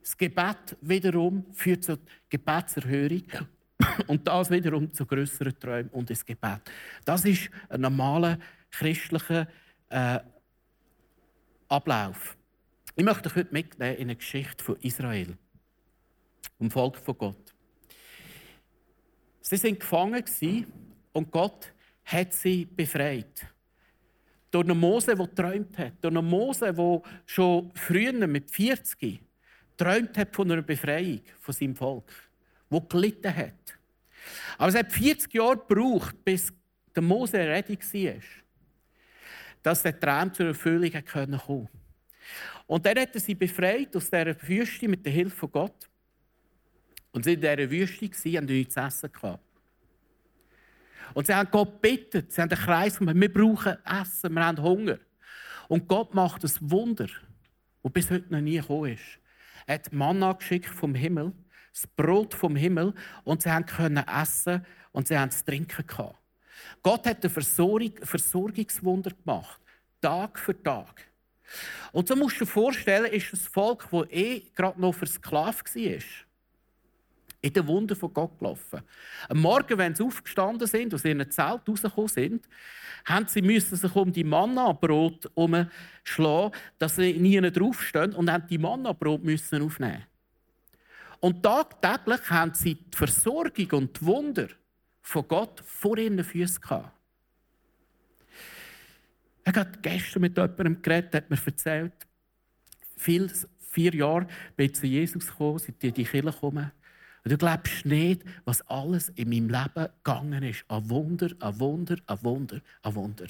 Das 0.01 0.17
Gebet 0.17 0.77
wiederum 0.81 1.45
führt 1.53 1.83
zur 1.83 1.99
Gebetserhörung 2.29 3.23
und 4.07 4.27
das 4.27 4.49
wiederum 4.49 4.93
zu 4.93 5.05
größeren 5.05 5.57
Träumen 5.59 5.89
und 5.91 6.09
das 6.09 6.25
Gebet. 6.25 6.61
Das 7.05 7.23
ist 7.25 7.49
ein 7.69 7.81
normaler 7.81 8.39
christlicher 8.71 9.47
äh, 9.89 10.19
Ablauf. 11.67 12.37
Ich 12.95 13.03
möchte 13.03 13.29
euch 13.29 13.35
heute 13.35 13.53
mitnehmen 13.53 13.95
in 13.95 14.03
eine 14.03 14.15
Geschichte 14.15 14.63
von 14.63 14.75
Israel 14.81 15.37
vom 16.59 16.69
Volk 16.69 16.97
von 16.97 17.17
Gott. 17.17 17.55
Sie 19.41 19.57
sind 19.57 19.79
gefangen 19.79 20.23
und 21.13 21.31
Gott 21.31 21.73
hat 22.03 22.33
sie 22.33 22.65
befreit. 22.65 23.47
Durch 24.51 24.65
einen 24.65 24.79
Mose, 24.79 25.15
der 25.15 25.27
geträumt 25.27 25.77
hat. 25.77 25.93
Durch 26.01 26.15
einen 26.15 26.27
Mose, 26.27 26.73
der 26.73 27.01
schon 27.25 27.71
früher 27.75 28.27
mit 28.27 28.49
40 28.49 29.21
geträumt 29.77 30.17
hat 30.17 30.35
von 30.35 30.51
einer 30.51 30.61
Befreiung 30.61 31.21
von 31.39 31.53
seinem 31.53 31.75
Volk. 31.75 32.11
Der 32.71 32.81
gelitten 32.81 33.35
hat. 33.35 33.77
Aber 34.57 34.69
es 34.69 34.75
hat 34.75 34.91
40 34.91 35.33
Jahre 35.33 35.57
gebraucht, 35.57 36.15
bis 36.23 36.51
der 36.95 37.03
Mose 37.03 37.37
ready 37.37 37.77
war, 37.77 38.21
dass 39.63 39.83
der 39.83 39.99
Traum 39.99 40.33
zur 40.33 40.47
Erfüllung 40.47 40.91
kommen 41.05 41.39
konnte. 41.39 41.69
Und 42.67 42.85
dann 42.85 42.99
hat 42.99 43.15
er 43.15 43.21
sie 43.21 43.35
befreit 43.35 43.95
aus 43.95 44.09
dieser 44.09 44.35
Wüste 44.47 44.87
mit 44.87 45.05
der 45.05 45.13
Hilfe 45.13 45.35
von 45.35 45.51
Gott. 45.51 45.89
Und 47.11 47.25
sie 47.25 47.33
in 47.33 47.41
dieser 47.41 47.69
Wüste 47.69 48.05
und 48.05 48.37
haben 48.37 48.45
nichts 48.45 48.73
zu 48.73 48.81
essen 48.81 49.11
gehabt. 49.11 49.48
Und 51.13 51.27
sie 51.27 51.33
haben 51.33 51.49
Gott 51.51 51.81
gebeten, 51.81 52.25
sie 52.29 52.41
haben 52.41 52.49
einen 52.51 52.59
Kreis 52.59 52.99
gemacht, 52.99 53.15
wir 53.19 53.33
brauchen 53.33 53.77
Essen, 53.85 54.33
wir 54.33 54.45
haben 54.45 54.61
Hunger. 54.61 54.99
Und 55.67 55.87
Gott 55.87 56.13
macht 56.13 56.43
ein 56.43 56.51
Wunder, 56.61 57.07
das 57.83 57.93
bis 57.93 58.09
heute 58.09 58.31
noch 58.31 58.41
nie 58.41 58.59
gekommen 58.59 58.93
ist. 58.93 59.19
Er 59.65 59.75
hat 59.75 59.93
Manna 59.93 60.33
geschickt 60.33 60.69
vom 60.69 60.95
Himmel, 60.95 61.31
das 61.73 61.85
Brot 61.87 62.33
vom 62.33 62.55
Himmel, 62.55 62.93
und 63.23 63.43
sie 63.43 63.49
können 63.49 64.03
essen 64.07 64.65
und 64.91 65.07
sie 65.07 65.17
haben 65.17 65.31
zu 65.31 65.45
trinken 65.45 65.85
gehabt. 65.85 66.15
Gott 66.81 67.05
hat 67.05 67.23
ein 67.23 67.29
Versorgung, 67.29 67.93
Versorgungswunder 68.01 69.11
gemacht, 69.11 69.59
Tag 70.01 70.39
für 70.39 70.61
Tag. 70.61 71.09
Und 71.91 72.07
so 72.07 72.15
musst 72.15 72.39
du 72.39 72.45
dir 72.45 72.51
vorstellen, 72.51 73.11
ist 73.11 73.31
das 73.33 73.47
Volk, 73.47 73.87
das 73.91 74.09
eh 74.11 74.41
gerade 74.55 74.79
noch 74.79 74.93
versklavt 74.93 75.75
war, 75.75 76.03
in 77.41 77.53
den 77.53 77.67
Wunder 77.67 77.96
von 77.96 78.13
Gott 78.13 78.38
gelaufen. 78.38 78.81
Am 79.29 79.39
Morgen, 79.39 79.77
wenn 79.77 79.96
sie 79.96 80.03
aufgestanden 80.03 80.67
sind, 80.67 80.93
aus 80.93 81.05
ihrem 81.05 81.29
Zelt 81.29 81.62
rausgekommen 81.67 82.10
sind, 82.10 82.50
haben 83.05 83.27
sie 83.27 83.41
müssen 83.41 83.77
sich 83.77 83.96
um 83.96 84.12
die 84.12 84.24
Manna-Brot 84.24 85.31
umschlagen, 85.36 86.51
dass 86.77 86.98
sie 86.98 87.13
nie 87.13 87.39
draufstehen 87.39 88.13
und 88.13 88.29
haben 88.31 88.48
die 88.48 88.58
Manna-Brot 88.58 89.24
müssen 89.24 89.62
aufnehmen. 89.62 90.05
Und 91.22 91.43
tagtäglich 91.43 92.29
haben 92.29 92.53
sie 92.53 92.75
die 92.75 92.98
Versorgung 92.98 93.72
und 93.72 94.00
die 94.00 94.05
Wunder 94.05 94.48
von 95.01 95.27
Gott 95.27 95.62
vor 95.65 95.98
ihren 95.98 96.24
Füßen 96.24 96.62
gehabt. 96.62 96.91
Ich 99.46 99.55
habe 99.55 99.72
gestern 99.81 100.22
mit 100.22 100.38
jemandem 100.38 100.81
geredet, 100.81 101.15
hat 101.15 101.29
mir 101.29 101.39
erzählt, 101.43 101.93
viel, 102.96 103.31
vier 103.60 103.96
Jahre 103.96 104.27
bin 104.55 104.67
ich 104.67 104.75
zu 104.75 104.86
Jesus 104.86 105.27
gekommen, 105.27 105.60
seit 105.60 105.75
ich 105.79 105.84
in 105.89 105.93
die 105.93 106.03
Kirche 106.03 106.31
gekommen. 106.31 106.72
Du 107.29 107.38
glaubst 107.38 107.86
nicht, 107.86 108.24
was 108.43 108.62
alles 108.63 109.09
in 109.09 109.29
meinem 109.29 109.50
Leben 109.50 109.88
gegangen 110.03 110.41
ist. 110.41 110.65
Ein 110.67 110.89
Wunder, 110.89 111.29
ein 111.39 111.59
Wunder, 111.59 111.95
ein 112.07 112.24
Wunder, 112.24 112.59
ein 112.81 112.95
Wunder. 112.95 113.27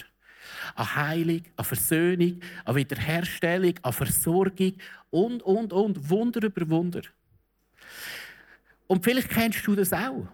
An 0.75 0.96
Heilung, 0.96 1.41
an 1.58 1.65
Versöhnung, 1.65 2.39
an 2.63 2.75
Wiederherstellung, 2.77 3.74
an 3.82 3.91
Versorgung 3.91 4.75
und, 5.10 5.44
und, 5.44 5.74
und. 5.74 6.10
Wunder 6.10 6.44
über 6.44 6.70
Wunder. 6.70 7.01
Und 8.88 9.03
vielleicht 9.03 9.29
kennst 9.32 9.68
du 9.68 9.75
das 9.75 9.91
auch. 9.91 10.27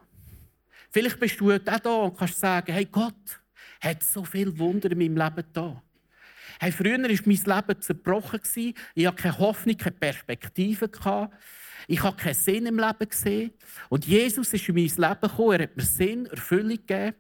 Vielleicht 0.91 1.19
bist 1.19 1.39
du 1.39 1.51
heute 1.51 1.73
auch 1.73 1.79
da 1.79 1.95
und 1.95 2.17
kannst 2.19 2.39
sagen, 2.39 2.71
hey 2.71 2.85
Gott, 2.85 3.41
hat 3.81 4.03
so 4.03 4.23
viel 4.23 4.55
Wunder 4.59 4.91
in 4.91 4.99
meinem 4.99 5.17
Leben 5.17 5.43
da. 5.53 5.81
Hey, 6.59 6.71
früher 6.71 6.99
war 6.99 6.99
mein 6.99 7.09
Leben 7.17 7.81
zerbrochen. 7.81 8.41
Ich 8.93 9.07
hatte 9.07 9.23
keine 9.23 9.39
Hoffnung, 9.39 9.75
keine 9.75 9.95
Perspektive. 9.95 10.87
Ich 11.87 12.01
habe 12.03 12.17
keinen 12.17 12.33
Sinn 12.33 12.65
im 12.65 12.79
Leben 12.79 13.09
gesehen. 13.09 13.51
Und 13.89 14.05
Jesus 14.05 14.53
ist 14.53 14.67
in 14.67 14.75
mein 14.75 14.83
Leben 14.83 15.21
gekommen. 15.21 15.59
Er 15.59 15.63
hat 15.63 15.77
mir 15.77 15.83
Sinn, 15.83 16.25
Erfüllung 16.25 16.77
gegeben. 16.77 17.15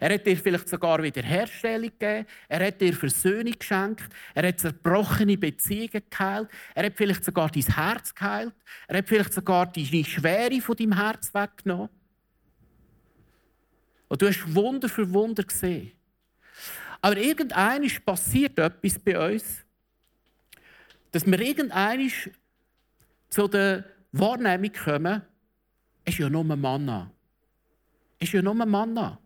Er 0.00 0.14
hat 0.14 0.26
dir 0.26 0.36
vielleicht 0.36 0.68
sogar 0.68 1.02
Wiederherstellung 1.02 1.90
gegeben. 1.90 2.26
Er 2.48 2.66
hat 2.66 2.80
dir 2.80 2.92
Versöhnung 2.94 3.54
geschenkt. 3.58 4.08
Er 4.34 4.48
hat 4.48 4.60
zerbrochene 4.60 5.38
Beziehungen 5.38 6.02
geheilt. 6.10 6.48
Er 6.74 6.86
hat 6.86 6.96
vielleicht 6.96 7.24
sogar 7.24 7.50
dein 7.50 7.62
Herz 7.62 8.14
geheilt. 8.14 8.54
Er 8.88 8.98
hat 8.98 9.08
vielleicht 9.08 9.32
sogar 9.32 9.70
die 9.70 10.04
Schwere 10.04 10.60
von 10.60 10.76
deinem 10.76 10.96
Herz 10.96 11.32
weggenommen. 11.32 11.88
Und 14.08 14.20
du 14.20 14.26
hast 14.26 14.54
Wunder 14.54 14.88
für 14.88 15.10
Wunder 15.10 15.42
gesehen. 15.42 15.92
Aber 17.00 17.16
irgendein 17.16 17.90
passiert 18.04 18.58
etwas 18.58 18.98
bei 18.98 19.34
uns, 19.34 19.64
dass 21.10 21.26
wir 21.26 21.40
irgendein 21.40 22.10
zu 23.32 23.48
der 23.48 23.84
Wahrnehmung 24.12 24.72
kommen, 24.72 25.22
ist 26.04 26.18
ja 26.18 26.28
nur 26.28 26.44
Manna. 26.44 27.10
Ist 28.18 28.32
ja 28.34 28.42
nur 28.42 28.54
Manna. 28.54 29.18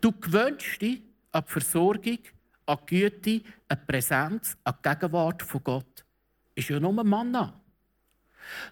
Du 0.00 0.12
gewöhnst 0.12 0.80
dich 0.80 1.02
an 1.32 1.42
die 1.44 1.52
Versorgung, 1.52 2.18
an 2.66 2.78
die 2.88 3.00
Güte, 3.00 3.42
an 3.68 3.78
die 3.80 3.86
Präsenz, 3.86 4.56
an 4.62 4.74
die 4.76 4.88
Gegenwart 4.88 5.42
von 5.42 5.64
Gott. 5.64 6.04
Ist 6.54 6.68
ja 6.68 6.78
nur 6.78 6.96
ein 6.96 7.06
Manna. 7.06 7.60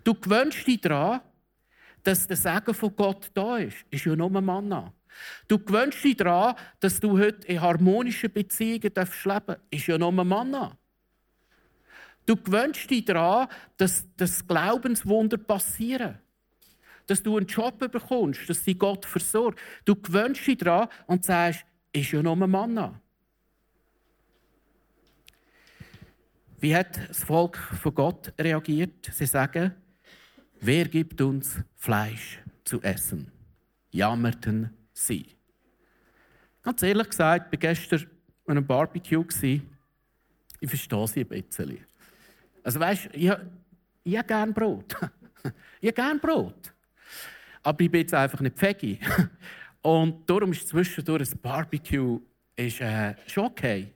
Du 0.05 0.15
gewöhnst 0.15 0.65
dich 0.65 0.81
daran, 0.81 1.21
dass 2.05 2.29
der 2.29 2.37
Segen 2.37 2.75
von 2.75 2.95
Gott 2.95 3.33
da 3.35 3.57
ist. 3.57 3.85
Ist 3.91 4.05
ja 4.05 4.15
nur 4.15 4.31
ein 4.37 4.45
Manna. 4.45 4.93
Du 5.49 5.59
gewöhnst 5.59 6.05
dich 6.05 6.17
daran, 6.17 6.55
dass 6.79 7.01
du 7.01 7.19
heute 7.19 7.45
in 7.49 7.61
harmonischen 7.61 8.33
Beziehungen 8.33 8.83
leben 8.83 8.95
darfst. 8.95 9.27
Ist 9.71 9.87
ja 9.89 9.99
nur 9.99 10.13
ein 10.13 10.29
Manna. 10.29 10.79
Du 12.27 12.37
gewöhnst 12.37 12.91
dich 12.91 13.05
daran, 13.05 13.49
dass 13.77 14.07
das 14.17 14.47
Glaubenswunder 14.47 15.37
passieren. 15.37 16.19
Dass 17.07 17.23
du 17.23 17.37
einen 17.37 17.47
Job 17.47 17.79
bekommst, 17.79 18.49
dass 18.49 18.65
sie 18.65 18.75
Gott 18.75 19.05
versorgt. 19.05 19.61
Du 19.85 19.95
gewöhnst 19.95 20.47
dich 20.47 20.59
daran 20.59 20.89
und 21.07 21.25
sagst, 21.25 21.65
ist 21.93 22.13
ja 22.13 22.23
nur 22.23 22.37
ein 22.37 22.51
Manna. 22.51 23.01
Wie 26.59 26.75
hat 26.75 27.09
das 27.09 27.25
Volk 27.25 27.59
von 27.59 27.95
Gott 27.95 28.33
reagiert? 28.39 29.11
Sie 29.13 29.27
sagen, 29.27 29.75
wer 30.61 30.89
gibt 30.89 31.21
uns 31.21 31.59
Fleisch 31.77 32.41
zu 32.65 32.81
essen? 32.81 33.31
Jammerten 33.91 34.71
sie. 34.95 35.27
Ganz 36.63 36.83
ehrlich 36.83 37.11
gesagt, 37.11 37.53
ich 37.53 37.63
war 37.63 37.75
gestern 37.75 38.07
an 38.47 38.57
einem 38.57 38.67
Barbecue. 38.67 39.27
Ich 40.61 40.71
verstehe 40.71 41.07
sie 41.07 41.21
ein 41.21 41.29
bisschen. 41.29 41.85
Also 42.65 42.81
weißt, 42.81 43.11
ich, 43.13 43.31
ich 44.03 44.17
habe 44.17 44.27
gerne 44.27 44.53
Brot. 44.53 44.97
ich 45.81 45.89
habe 45.89 45.93
gerne 45.93 46.19
Brot. 46.19 46.75
Aber 47.63 47.81
ich 47.81 47.91
bin 47.91 48.01
jetzt 48.01 48.15
einfach 48.15 48.41
nicht 48.41 48.57
Pfegi. 48.57 48.99
Und 49.83 50.29
darum 50.29 50.51
ist 50.51 50.67
zwischendurch 50.67 51.31
ein 51.31 51.39
Barbecue 51.41 52.21
ist, 52.57 52.81
äh, 52.81 53.15
schon 53.27 53.45
okay. 53.45 53.93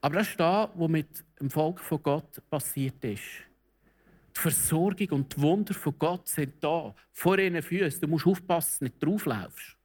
Aber 0.00 0.18
das 0.18 0.28
ist 0.28 0.38
das, 0.38 0.68
was 0.74 0.88
mit 0.88 1.24
dem 1.40 1.50
Volk 1.50 1.80
von 1.80 2.00
Gott 2.02 2.40
passiert 2.48 3.04
ist. 3.04 3.22
Die 4.36 4.40
Versorgung 4.40 5.08
und 5.10 5.34
die 5.34 5.40
Wunder 5.40 5.74
von 5.74 5.98
Gott 5.98 6.28
sind 6.28 6.62
da, 6.62 6.94
vor 7.10 7.38
ihren 7.38 7.60
Füßen. 7.60 8.00
Du 8.02 8.06
musst 8.06 8.26
aufpassen, 8.26 8.68
dass 8.70 8.78
du 8.78 8.84
nicht 8.84 9.02
drauflaufst. 9.02 9.76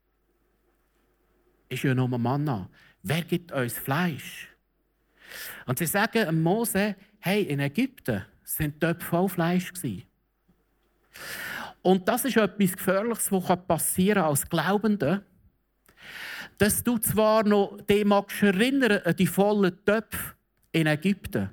Ist 1.70 1.84
ja 1.84 1.96
nur 1.96 2.10
Manna. 2.10 2.70
Wer 3.02 3.24
gibt 3.24 3.52
uns 3.52 3.74
Fleisch? 3.74 4.51
Und 5.66 5.80
sie 5.80 5.86
sagen 5.86 6.42
Mose, 6.42 6.96
hey, 7.20 7.44
in 7.44 7.60
Ägypten 7.60 8.26
sind 8.44 8.82
dort 8.82 9.04
voll 9.04 9.30
Fleisch 9.30 9.72
gewesen. 9.74 10.04
Und 11.82 12.08
das 12.08 12.26
ist 12.26 12.38
etwas 12.38 12.74
Gefährliches, 12.74 13.32
was 13.32 13.68
passieren 13.68 14.24
als 14.24 14.48
Glaubender. 14.48 15.24
Dass 16.58 16.84
du 16.84 16.98
zwar 17.00 17.44
noch 17.44 17.82
dich 17.82 18.06
magst 18.06 18.44
erinnern 18.44 19.02
an 19.04 19.16
die 19.16 19.28
vollen 19.28 19.84
Töpfe 19.84 20.36
in 20.72 20.86
Ägypten, 20.86 21.50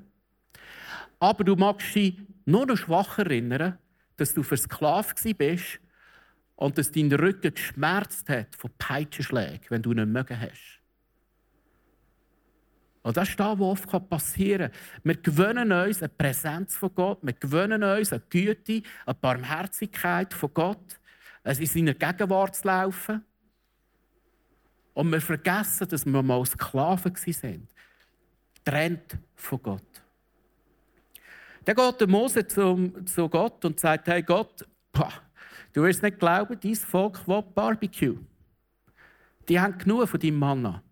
aber 1.19 1.45
du 1.45 1.57
magst 1.57 1.95
dich 1.95 2.19
nur 2.45 2.67
noch 2.67 2.77
schwach 2.77 3.19
erinnern, 3.19 3.79
dass 4.17 4.35
du 4.35 4.43
versklavt 4.43 5.21
bist 5.37 5.81
und 6.57 6.77
dass 6.77 6.93
dein 6.93 7.13
Rücken 7.13 7.55
geschmerzt 7.55 8.29
hat 8.29 8.55
von 8.55 8.71
Peitschenschlägen, 8.79 9.67
wenn 9.71 9.83
du 9.83 9.93
nicht 9.93 10.09
mögen 10.09 10.41
hast. 10.41 10.78
Und 13.03 13.17
das 13.17 13.29
ist 13.31 13.41
das, 13.41 13.59
was 13.59 13.91
oft 13.91 14.09
passieren 14.09 14.71
kann. 14.71 15.01
Wir 15.05 15.17
gewöhnen 15.17 15.73
uns 15.73 16.03
eine 16.03 16.09
Präsenz 16.09 16.77
von 16.77 16.95
Gott, 16.95 17.19
wir 17.23 17.33
gewöhnen 17.33 17.83
uns 17.83 18.13
eine 18.13 18.23
Güte, 18.29 18.83
eine 19.07 19.15
Barmherzigkeit 19.15 20.35
von 20.35 20.53
Gott, 20.53 21.01
es 21.45 21.61
in 21.61 21.67
seiner 21.67 21.95
Gegenwart 21.95 22.57
zu 22.57 22.67
laufen. 22.67 23.25
Und 24.95 25.13
wir 25.13 25.21
vergessen, 25.21 25.89
dass 25.89 26.05
wir 26.05 26.23
mal 26.23 26.45
Sklaven 26.45 27.15
waren, 27.15 27.69
getrennt 28.55 29.17
von 29.37 29.63
Gott. 29.63 30.03
Dann 31.65 31.77
geht 31.77 32.01
der 32.01 32.09
Mose 32.09 32.47
zum, 32.47 33.07
zu 33.07 33.29
Gott 33.29 33.65
und 33.65 33.79
sagt: 33.79 34.09
Hey 34.09 34.23
Gott, 34.23 34.67
boah, 34.91 35.13
du 35.73 35.83
wirst 35.83 36.03
nicht 36.03 36.19
glauben, 36.19 36.59
dein 36.61 36.75
Volk 36.75 37.27
will 37.29 37.43
Barbecue. 37.55 38.19
Die 39.49 39.61
haben 39.61 39.79
genug 39.79 40.09
von 40.09 40.19
deinem 40.19 40.39
Manna. 40.39 40.83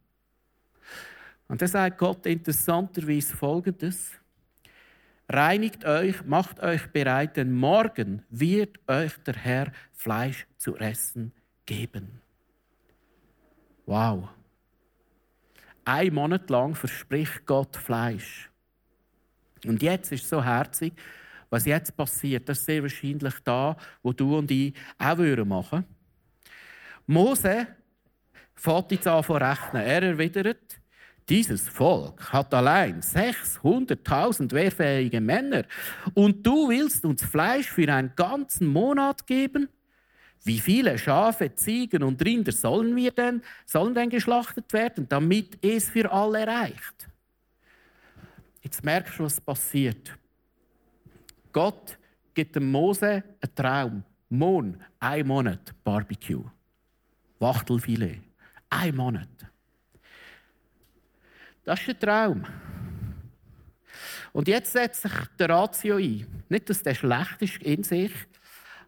Und 1.49 1.63
dann 1.63 1.69
sagt 1.69 1.99
Gott 1.99 2.27
interessanterweise 2.27 3.37
Folgendes. 3.37 4.13
Reinigt 5.29 5.85
euch, 5.85 6.25
macht 6.25 6.61
euch 6.61 6.87
bereit, 6.89 7.37
denn 7.37 7.53
morgen 7.53 8.23
wird 8.31 8.79
euch 8.89 9.13
der 9.25 9.35
Herr 9.35 9.73
Fleisch 9.93 10.47
zu 10.57 10.77
essen 10.77 11.33
geben. 11.65 12.21
Wow. 13.87 14.29
Ein 15.85 16.15
Monat 16.15 16.51
lang 16.51 16.75
verspricht 16.75 17.47
Gott 17.47 17.77
Fleisch. 17.77 18.51
Und 19.65 19.83
jetzt 19.83 20.13
ist 20.13 20.25
es 20.25 20.29
so 20.29 20.45
herzig, 20.45 20.93
was 21.51 21.65
jetzt 21.65 21.97
passiert. 21.97 22.49
Das 22.49 22.59
ist 22.59 22.67
sehr 22.67 22.83
wahrscheinlich 22.83 23.35
da, 23.45 23.77
wo 24.03 24.13
du 24.13 24.37
und 24.39 24.51
ich 24.51 24.75
auch 24.99 25.17
machen 25.17 25.85
würden. 25.85 25.97
Mose 27.07 27.69
fährt 28.55 28.93
jetzt 28.93 29.07
an 29.07 29.23
zu 29.23 29.33
rechnen. 29.33 29.83
Er 29.83 30.03
erwidert, 30.03 30.81
dieses 31.29 31.69
Volk 31.69 32.33
hat 32.33 32.55
allein 32.55 33.01
600.000 33.01 34.53
wehrfähige 34.53 35.21
Männer 35.21 35.65
und 36.15 36.47
du 36.47 36.69
willst 36.69 37.05
uns 37.05 37.25
Fleisch 37.25 37.69
für 37.69 37.93
einen 37.93 38.13
ganzen 38.15 38.69
Monat 38.69 39.27
geben? 39.27 39.69
Wie 40.45 40.61
viele 40.61 40.97
Schafe, 40.97 41.53
Ziegen 41.55 42.05
und 42.05 42.25
Rinder 42.25 42.53
sollen 42.53 42.95
wir 42.95 43.11
denn, 43.11 43.43
sollen 43.65 43.95
denn 43.95 44.11
geschlachtet 44.11 44.73
werden, 44.73 45.09
damit 45.09 45.59
es 45.65 45.91
für 45.91 46.11
alle 46.13 46.47
reicht? 46.47 47.09
Jetzt 48.63 48.85
merkst 48.85 49.19
du, 49.19 49.25
was 49.25 49.41
passiert. 49.41 50.17
Gott 51.53 51.99
gibt 52.35 52.55
dem 52.55 52.71
Mose 52.71 53.25
einen 53.41 53.55
Traum. 53.55 54.05
Mohn, 54.29 54.81
ein 55.01 55.27
Monat 55.27 55.75
Barbecue. 55.83 56.45
Wachtelfilet. 57.39 58.21
Ein 58.71 58.95
Monat. 58.97 59.29
Das 61.67 61.81
ist 61.81 61.89
der 61.89 61.99
Traum. 61.99 62.45
Und 64.33 64.47
jetzt 64.47 64.73
setzt 64.73 65.03
sich 65.03 65.13
der 65.37 65.49
Ratio 65.49 65.97
ein. 65.97 66.45
Nicht, 66.49 66.71
dass 66.71 66.83
der 66.83 66.95
schlecht 66.95 67.43
ist 67.43 67.63
in 67.63 67.83
sich, 67.83 68.13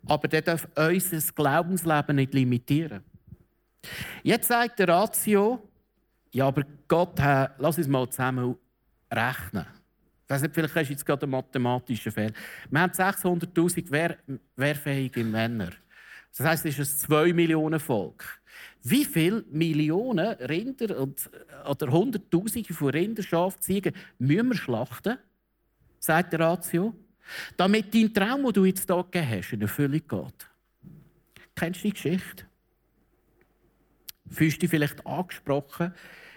aber 0.06 0.28
der 0.28 0.42
darf 0.42 0.68
unser 0.76 1.32
Glaubensleben 1.35 2.16
nicht 2.16 2.35
limitieren. 2.35 3.02
Jetzt 4.23 4.47
sagt 4.47 4.78
der 4.78 4.88
Ratio, 4.88 5.68
ja, 6.30 6.47
aber 6.47 6.62
Gott, 6.87 7.18
äh, 7.18 7.49
lass 7.58 7.78
uns 7.78 7.88
mal 7.88 8.08
zusammen 8.08 8.56
rechnen. 9.11 9.66
Ich 10.25 10.30
weiß 10.30 10.42
nicht, 10.42 10.54
vielleicht 10.54 10.76
hast 10.76 10.88
du 10.88 10.92
jetzt 10.92 11.06
gerade 11.06 11.23
einen 11.23 11.32
mathematischen 11.32 12.12
Fehler. 12.12 12.35
Wir 12.70 12.80
haben 12.80 12.92
600'000 12.92 13.90
wehr, 13.90 14.18
wehrfähige 14.54 15.25
Männer. 15.25 15.70
Das 16.37 16.47
heisst, 16.47 16.66
es 16.66 16.78
ist 16.78 17.02
ein 17.04 17.08
2 17.08 17.32
Millionen 17.32 17.80
Volk. 17.80 18.38
Wie 18.83 19.05
viele 19.05 19.45
Millionen 19.50 20.35
Rinder 20.37 20.99
und, 21.00 21.31
oder 21.69 21.90
Hunderttausende 21.90 22.73
von 22.73 22.90
Rinder, 22.90 23.23
Schafen, 23.23 23.61
Ziegen 23.61 23.95
müssen 24.19 24.49
wir 24.49 24.57
schlachten? 24.57 25.19
Sagt 25.99 26.33
der 26.33 26.40
Ratio. 26.40 26.95
Damit 27.57 27.95
dein 27.95 28.14
Traum, 28.14 28.45
den 28.45 28.52
du 28.52 28.64
jetzt 28.64 28.88
hier 28.88 29.05
gegeben 29.05 29.31
hast, 29.31 29.52
in 29.52 29.61
Erfüllung 29.61 30.02
geht. 30.07 30.49
Kennst 31.55 31.81
du 31.81 31.88
die 31.88 31.93
Geschichte? 31.93 32.47
Fühlst 34.31 34.57
du 34.57 34.61
dich 34.61 34.71
vielleicht 34.71 35.07
angesprochen 35.07 35.93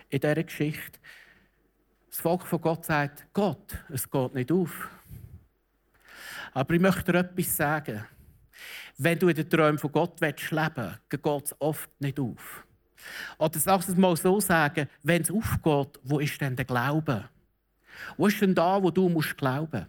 in 0.09 0.19
dieser 0.19 0.43
Geschichte? 0.43 0.99
Das 2.09 2.19
Volk 2.19 2.45
von 2.45 2.59
Gott 2.59 2.85
sagt, 2.85 3.25
Gott, 3.33 3.77
es 3.89 4.09
geht 4.09 4.33
nicht 4.33 4.51
auf. 4.51 4.89
Aber 6.53 6.73
ich 6.73 6.81
möchte 6.81 7.11
dir 7.11 7.19
etwas 7.19 7.55
sagen. 7.55 8.05
Wenn 9.03 9.17
du 9.17 9.29
in 9.29 9.35
den 9.35 9.49
Träumen 9.49 9.79
von 9.79 9.91
Gott 9.91 10.21
leben 10.21 10.35
willst, 10.51 11.09
geht 11.09 11.45
es 11.45 11.55
oft 11.57 11.89
nicht 11.99 12.19
auf. 12.19 12.67
Oder 13.39 13.57
sag 13.57 13.81
es 13.81 13.95
mal 13.95 14.15
so 14.15 14.39
sagen, 14.39 14.87
wenn 15.01 15.23
es 15.23 15.31
aufgeht, 15.31 15.99
wo 16.03 16.19
ist 16.19 16.39
denn 16.39 16.55
der 16.55 16.65
Glaube? 16.65 17.27
Wo 18.15 18.27
ist 18.27 18.39
denn 18.39 18.53
da, 18.53 18.81
wo 18.81 18.91
du 18.91 19.09
musst 19.09 19.35
glauben? 19.35 19.87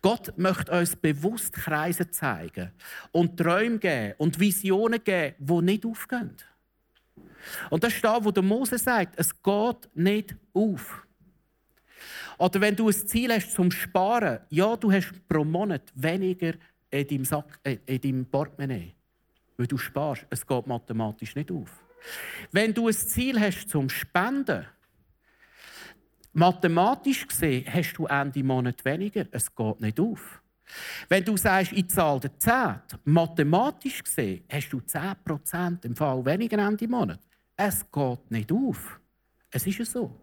Gott 0.00 0.32
möchte 0.38 0.70
uns 0.70 0.94
bewusst 0.94 1.52
Kreise 1.52 2.08
zeigen 2.08 2.70
und 3.10 3.36
Träume 3.36 3.78
geben 3.78 4.14
und 4.18 4.38
Visionen 4.38 5.02
geben, 5.02 5.34
die 5.40 5.62
nicht 5.62 5.84
aufgehen. 5.84 6.36
Und 7.70 7.82
das 7.82 7.94
ist 7.94 8.04
da, 8.04 8.24
wo 8.24 8.30
der 8.30 8.44
Mose 8.44 8.78
sagt, 8.78 9.18
es 9.18 9.30
geht 9.42 9.88
nicht 9.94 10.36
auf. 10.54 11.04
Oder 12.38 12.60
wenn 12.60 12.76
du 12.76 12.88
ein 12.88 12.94
Ziel 12.94 13.34
hast 13.34 13.52
zum 13.52 13.72
Sparen, 13.72 14.38
ja, 14.48 14.76
du 14.76 14.92
hast 14.92 15.12
pro 15.28 15.44
Monat 15.44 15.82
weniger 15.94 16.52
in 16.90 17.06
deinem, 17.06 17.24
Sack, 17.24 17.58
äh, 17.62 17.78
in 17.86 18.00
deinem 18.00 18.26
Portemonnaie, 18.26 18.94
weil 19.56 19.66
du 19.66 19.78
sparst. 19.78 20.26
Es 20.30 20.46
geht 20.46 20.66
mathematisch 20.66 21.34
nicht 21.34 21.50
auf. 21.50 21.84
Wenn 22.52 22.74
du 22.74 22.88
ein 22.88 22.94
Ziel 22.94 23.38
hast 23.40 23.68
zum 23.68 23.88
Spenden, 23.88 24.66
mathematisch 26.32 27.26
gesehen 27.26 27.66
hast 27.72 27.94
du 27.94 28.06
Ende 28.06 28.42
Monat 28.42 28.84
weniger. 28.84 29.26
Es 29.30 29.54
geht 29.54 29.80
nicht 29.80 30.00
auf. 30.00 30.42
Wenn 31.08 31.24
du 31.24 31.36
sagst, 31.36 31.72
ich 31.72 31.88
zahle 31.88 32.20
den 32.20 32.38
10, 32.38 32.80
mathematisch 33.04 34.02
gesehen 34.02 34.44
hast 34.48 34.70
du 34.70 34.78
10% 34.78 35.84
im 35.84 35.96
Fall 35.96 36.24
weniger 36.24 36.58
Ende 36.58 36.88
Monat. 36.88 37.20
Es 37.56 37.84
geht 37.90 38.30
nicht 38.30 38.52
auf. 38.52 39.00
Es 39.50 39.66
ist 39.66 39.92
so. 39.92 40.16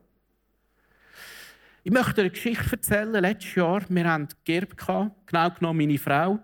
Ich 1.84 1.92
möchte 1.92 2.22
eine 2.22 2.30
Geschichte 2.30 2.72
erzählen. 2.72 3.12
Letztes 3.14 3.56
Jahr, 3.56 3.82
wir 3.88 4.12
hatten 4.12 4.28
Gerb, 4.44 4.76
genau 4.76 5.50
genommen 5.52 5.78
meine 5.78 5.98
Frau. 5.98 6.40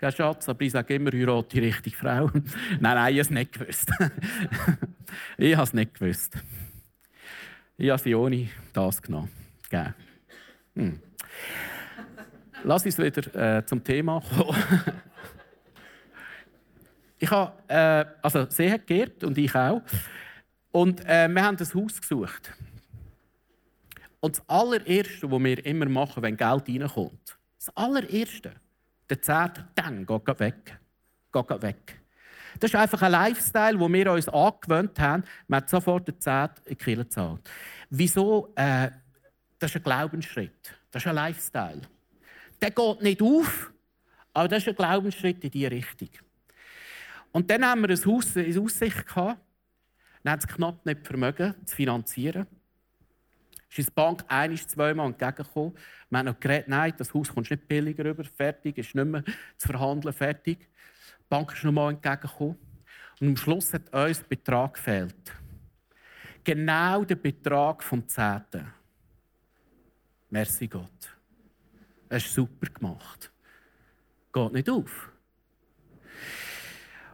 Gell, 0.00 0.12
Schatz, 0.12 0.48
aber 0.48 0.62
ich 0.62 0.72
sage 0.72 0.94
immer, 0.94 1.12
heirate 1.12 1.48
die 1.50 1.58
richtige 1.66 1.94
Frau. 1.94 2.30
nein, 2.80 2.94
nein, 2.96 3.14
ich 3.14 3.20
habe 3.20 3.20
es 3.20 3.30
nicht 3.30 3.52
gewusst. 3.52 3.90
ich 5.36 5.54
habe 5.54 5.64
es 5.64 5.74
nicht 5.74 5.94
gewusst. 5.94 6.38
Ich 7.76 7.90
habe 7.90 8.00
sie 8.02 8.14
ohne 8.14 8.48
das 8.72 9.02
genommen. 9.02 9.30
Gell. 9.68 9.94
Hm. 10.74 11.00
Lass 12.64 12.86
uns 12.86 12.96
wieder 12.96 13.58
äh, 13.58 13.64
zum 13.66 13.84
Thema 13.84 14.20
kommen. 14.20 14.56
Ich 17.22 17.30
habe, 17.30 17.52
äh, 17.68 18.06
also 18.22 18.46
sie 18.48 18.72
hat 18.72 18.86
geerbt 18.86 19.24
und 19.24 19.36
ich 19.36 19.54
auch. 19.54 19.82
Und 20.72 21.04
äh, 21.04 21.28
wir 21.28 21.44
haben 21.44 21.58
das 21.58 21.74
Haus 21.74 22.00
gesucht. 22.00 22.54
Und 24.20 24.38
das 24.38 24.48
allererste, 24.48 25.30
was 25.30 25.44
wir 25.44 25.66
immer 25.66 25.86
machen, 25.86 26.22
wenn 26.22 26.38
Geld 26.38 26.66
reinkommt, 26.66 27.38
das 27.58 27.76
allererste, 27.76 28.54
der 29.10 29.20
Zert, 29.20 29.64
dann 29.74 30.06
geht 30.06 30.40
weg. 30.40 30.78
Geht 31.32 31.62
weg. 31.62 32.00
Das 32.58 32.70
ist 32.70 32.76
einfach 32.76 33.02
ein 33.02 33.12
Lifestyle, 33.12 33.78
wo 33.78 33.88
wir 33.88 34.12
uns 34.12 34.28
angewöhnt 34.28 34.98
haben. 34.98 35.24
Man 35.46 35.58
hat 35.58 35.70
sofort 35.70 36.08
den 36.08 36.20
Zert 36.20 36.58
in 36.60 36.76
die 36.76 36.76
Kirche 36.76 37.04
gezahlt. 37.04 37.48
Wieso? 37.90 38.52
Äh, 38.56 38.90
das 39.58 39.70
ist 39.70 39.76
ein 39.76 39.82
Glaubensschritt. 39.82 40.74
Das 40.90 41.02
ist 41.02 41.08
ein 41.08 41.14
Lifestyle. 41.14 41.82
Der 42.60 42.70
geht 42.70 43.02
nicht 43.02 43.22
auf, 43.22 43.72
aber 44.32 44.48
das 44.48 44.62
ist 44.62 44.68
ein 44.68 44.74
Glaubensschritt 44.74 45.44
in 45.44 45.50
diese 45.50 45.70
Richtung. 45.70 46.08
Und 47.32 47.50
dann 47.50 47.64
haben 47.64 47.82
wir 47.82 47.90
ein 47.90 48.04
Haus 48.04 48.34
in 48.36 48.58
Aussicht 48.58 49.06
gehabt. 49.06 49.40
Dann 50.22 50.32
hat 50.32 50.40
es 50.40 50.48
knapp 50.48 50.84
nicht 50.84 51.06
vermögen, 51.06 51.54
zu 51.64 51.76
finanzieren. 51.76 52.46
Ist 53.70 53.78
uns 53.78 53.86
die 53.86 53.92
Bank 53.92 54.24
ein, 54.26 54.56
zweimal 54.56 55.06
entgegengekommen. 55.06 55.74
Wir 56.08 56.18
haben 56.18 56.26
noch 56.26 56.40
geredet, 56.40 56.68
nein, 56.68 56.92
das 56.96 57.14
Haus 57.14 57.32
kommt 57.32 57.48
nicht 57.48 57.68
billiger 57.68 58.04
rüber, 58.04 58.24
fertig, 58.24 58.78
ist 58.78 58.94
nicht 58.94 59.04
mehr 59.04 59.22
zu 59.56 59.68
verhandeln, 59.68 60.12
fertig. 60.12 60.58
Die 60.58 61.26
Bank 61.28 61.52
ist 61.52 61.62
noch 61.62 61.72
mal 61.72 61.90
entgegengekommen. 61.90 62.58
Und 63.20 63.28
am 63.28 63.36
Schluss 63.36 63.72
hat 63.72 63.92
uns 63.92 64.18
der 64.18 64.26
Betrag 64.26 64.74
gefehlt. 64.74 65.32
Genau 66.42 67.04
der 67.04 67.14
Betrag 67.14 67.82
vom 67.84 68.06
Zehnten. 68.08 68.72
Merci 70.30 70.66
Gott. 70.66 71.16
Es 72.08 72.24
ist 72.24 72.34
super 72.34 72.66
gemacht. 72.66 73.30
Geht 74.32 74.52
nicht 74.52 74.68
auf. 74.68 75.12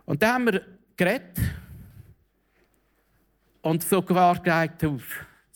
Und 0.06 0.22
dann 0.22 0.34
haben 0.34 0.52
wir 0.52 0.66
geredet 0.96 1.38
und 3.60 3.82
sogar 3.82 4.38
gesagt, 4.40 4.86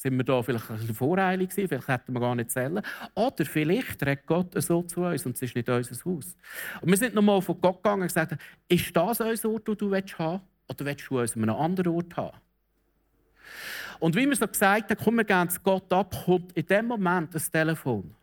sind 0.01 0.17
wir 0.17 0.25
da 0.25 0.43
vielleicht 0.43 0.71
ein 0.71 0.79
bisschen 0.79 0.95
voreilig 0.95 1.51
gewesen, 1.51 1.69
vielleicht 1.69 1.89
hätten 1.89 2.15
wir 2.15 2.21
gar 2.21 2.35
nicht 2.35 2.51
zählen. 2.51 2.81
Oder 3.15 3.45
vielleicht 3.45 4.03
redet 4.03 4.27
Gott 4.27 4.55
so 4.63 4.83
zu 4.83 5.03
uns 5.03 5.27
und 5.27 5.37
es 5.37 5.43
ist 5.43 5.55
nicht 5.55 5.69
unser 5.69 5.95
Haus. 6.07 6.37
Und 6.81 6.89
wir 6.89 6.97
sind 6.97 7.15
nochmal 7.15 7.43
von 7.43 7.61
Gott 7.61 7.83
gegangen 7.83 8.03
und 8.03 8.09
gesagt, 8.09 8.39
ist 8.67 8.97
das 8.97 9.21
unser 9.21 9.51
Ort, 9.51 9.69
den 9.69 9.77
du 9.77 9.95
haben 9.95 10.03
willst, 10.03 10.19
oder 10.19 10.87
willst 10.87 11.11
du 11.11 11.21
uns 11.21 11.37
an 11.37 11.43
einem 11.43 11.55
anderen 11.55 11.95
Ort 11.95 12.17
haben? 12.17 12.39
Und 13.99 14.17
wie 14.17 14.27
wir 14.27 14.37
so 14.37 14.49
gesagt 14.49 14.91
haben, 14.91 15.05
komm, 15.05 15.17
wir 15.17 15.25
gehen 15.25 15.51
zu 15.51 15.61
Gott 15.61 15.93
ab, 15.93 16.17
kommt 16.25 16.53
in 16.53 16.65
dem 16.65 16.87
Moment 16.87 17.35
das 17.35 17.51
Telefon. 17.51 18.15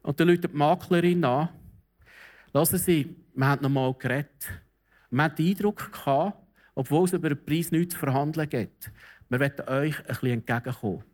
Und 0.00 0.18
dann 0.18 0.28
läutet 0.28 0.52
die 0.52 0.56
Maklerin 0.56 1.22
an. 1.22 1.50
Lassen 2.54 2.78
Sie, 2.78 3.14
wir 3.34 3.46
haben 3.46 3.60
noch 3.60 3.68
mal 3.68 3.92
geredet. 3.92 4.48
Wir 5.10 5.24
hatten 5.24 5.36
den 5.36 5.48
Eindruck, 5.48 5.92
gehabt, 5.92 6.38
obwohl 6.74 7.04
es 7.04 7.12
über 7.12 7.28
den 7.28 7.44
Preis 7.44 7.70
nichts 7.70 7.92
zu 7.92 8.00
verhandeln 8.00 8.48
gibt, 8.48 8.90
wir 9.28 9.40
wollen 9.40 9.68
euch 9.68 9.98
ein 10.00 10.06
bisschen 10.06 10.30
entgegenkommen. 10.30 11.04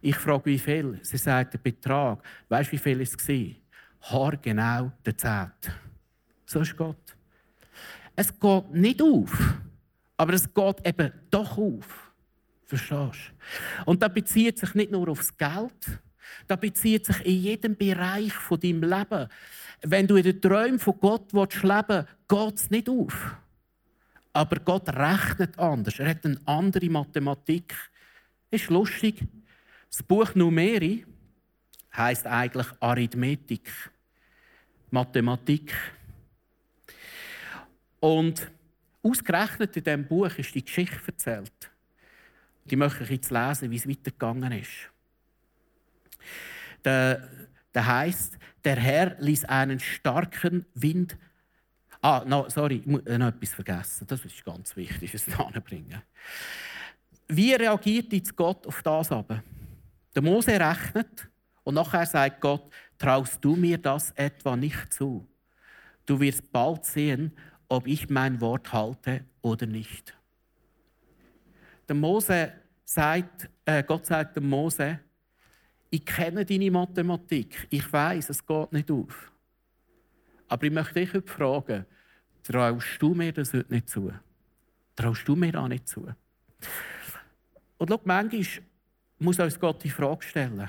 Ich 0.00 0.16
frage, 0.16 0.44
wie 0.46 0.58
viel? 0.58 0.98
Sie 1.02 1.16
sagt, 1.16 1.54
der 1.54 1.58
Betrag. 1.58 2.22
Weißt 2.48 2.68
du, 2.68 2.72
wie 2.72 2.78
viel 2.78 3.00
es 3.00 3.16
war? 3.16 3.46
Haar 4.10 4.36
genau 4.36 4.92
der 5.04 5.16
Zehnt. 5.16 5.72
So 6.44 6.60
ist 6.60 6.76
Gott. 6.76 7.16
Es 8.14 8.38
geht 8.38 8.70
nicht 8.72 9.02
auf, 9.02 9.54
aber 10.16 10.32
es 10.32 10.52
geht 10.52 10.86
eben 10.86 11.12
doch 11.30 11.58
auf. 11.58 12.12
Verstehst 12.64 13.32
du? 13.82 13.90
Und 13.90 14.02
das 14.02 14.12
bezieht 14.12 14.58
sich 14.58 14.74
nicht 14.74 14.90
nur 14.90 15.08
aufs 15.08 15.36
Geld, 15.36 16.00
das 16.46 16.60
bezieht 16.60 17.06
sich 17.06 17.24
in 17.24 17.42
jedem 17.42 17.76
Bereich 17.76 18.32
von 18.32 18.58
deinem 18.58 18.82
Leben. 18.82 19.28
Wenn 19.82 20.06
du 20.06 20.16
in 20.16 20.24
den 20.24 20.40
Träumen 20.40 20.78
von 20.78 20.98
Gott 20.98 21.32
leben 21.32 21.52
willst, 21.62 22.08
geht 22.28 22.54
es 22.56 22.70
nicht 22.70 22.88
auf. 22.88 23.36
Aber 24.36 24.60
Gott 24.60 24.90
rechnet 24.90 25.58
anders. 25.58 25.98
Er 25.98 26.10
hat 26.10 26.26
eine 26.26 26.38
andere 26.44 26.90
Mathematik. 26.90 27.74
Ist 28.50 28.68
lustig. 28.68 29.24
Das 29.90 30.02
Buch 30.02 30.34
Numeri 30.34 31.06
heißt 31.96 32.26
eigentlich 32.26 32.66
Arithmetik, 32.80 33.72
Mathematik. 34.90 35.72
Und 37.98 38.52
ausgerechnet 39.02 39.74
in 39.74 39.84
diesem 39.84 40.06
Buch 40.06 40.36
ist 40.36 40.54
die 40.54 40.66
Geschichte 40.66 41.00
erzählt. 41.06 41.70
Die 42.66 42.76
möchte 42.76 43.04
ich 43.04 43.10
jetzt 43.10 43.30
lesen, 43.30 43.70
wie 43.70 43.76
es 43.76 43.88
weitergegangen 43.88 44.52
ist. 44.52 44.90
Der 46.84 47.26
heißt, 47.74 48.36
der 48.62 48.76
Herr 48.76 49.16
ließ 49.18 49.46
einen 49.46 49.80
starken 49.80 50.66
Wind 50.74 51.16
Ah, 52.00 52.22
no, 52.26 52.48
sorry, 52.48 52.82
ich 52.84 52.92
habe 52.92 53.18
noch 53.18 53.28
etwas 53.28 53.54
vergessen. 53.54 54.06
Das 54.06 54.24
ist 54.24 54.44
ganz 54.44 54.76
wichtig, 54.76 55.14
es 55.14 55.28
anbringen. 55.38 56.02
Wie 57.28 57.52
reagiert 57.52 58.12
jetzt 58.12 58.36
Gott 58.36 58.66
auf 58.66 58.82
das 58.82 59.10
aber? 59.10 59.42
Der 60.14 60.22
Mose 60.22 60.52
rechnet 60.52 61.28
und 61.64 61.74
nachher 61.74 62.06
sagt 62.06 62.40
Gott, 62.40 62.72
traust 62.98 63.44
du 63.44 63.56
mir 63.56 63.78
das 63.78 64.12
etwa 64.12 64.56
nicht 64.56 64.92
zu? 64.92 65.26
Du 66.06 66.20
wirst 66.20 66.50
bald 66.52 66.84
sehen, 66.84 67.32
ob 67.68 67.86
ich 67.86 68.08
mein 68.08 68.40
Wort 68.40 68.72
halte 68.72 69.24
oder 69.42 69.66
nicht. 69.66 70.16
Der 71.88 71.96
Mose 71.96 72.52
sagt, 72.84 73.48
äh, 73.64 73.82
Gott 73.82 74.06
sagt 74.06 74.36
dem 74.36 74.48
Mose, 74.48 75.00
ich 75.90 76.04
kenne 76.04 76.44
deine 76.44 76.70
Mathematik, 76.70 77.66
ich 77.70 77.92
weiß, 77.92 78.30
es 78.30 78.44
geht 78.44 78.72
nicht 78.72 78.90
auf. 78.90 79.32
Aber 80.48 80.66
ich 80.66 80.72
möchte 80.72 80.94
dich 80.94 81.12
heute 81.12 81.30
fragen, 81.30 81.86
traust 82.42 83.00
du 83.00 83.14
mir 83.14 83.32
das 83.32 83.52
heute 83.52 83.72
nicht 83.72 83.88
zu? 83.88 84.12
Traust 84.94 85.26
du 85.26 85.36
mir 85.36 85.58
auch 85.60 85.68
nicht 85.68 85.88
zu? 85.88 86.06
Und 87.78 87.90
schau, 87.90 88.00
manchmal 88.04 88.46
muss 89.18 89.38
uns 89.38 89.58
Gott 89.58 89.82
die 89.82 89.90
Frage 89.90 90.22
stellen, 90.24 90.68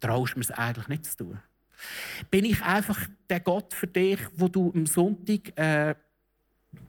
traust 0.00 0.34
du 0.34 0.38
mir 0.38 0.44
es 0.44 0.50
eigentlich 0.50 0.88
nicht 0.88 1.04
zu 1.06 1.16
tun? 1.16 1.40
Bin 2.30 2.44
ich 2.44 2.62
einfach 2.62 3.08
der 3.28 3.40
Gott 3.40 3.72
für 3.72 3.86
dich, 3.86 4.20
wo 4.36 4.48
du 4.48 4.70
am 4.74 4.86
Sonntag 4.86 5.56
äh, 5.56 5.90
ein 5.90 5.96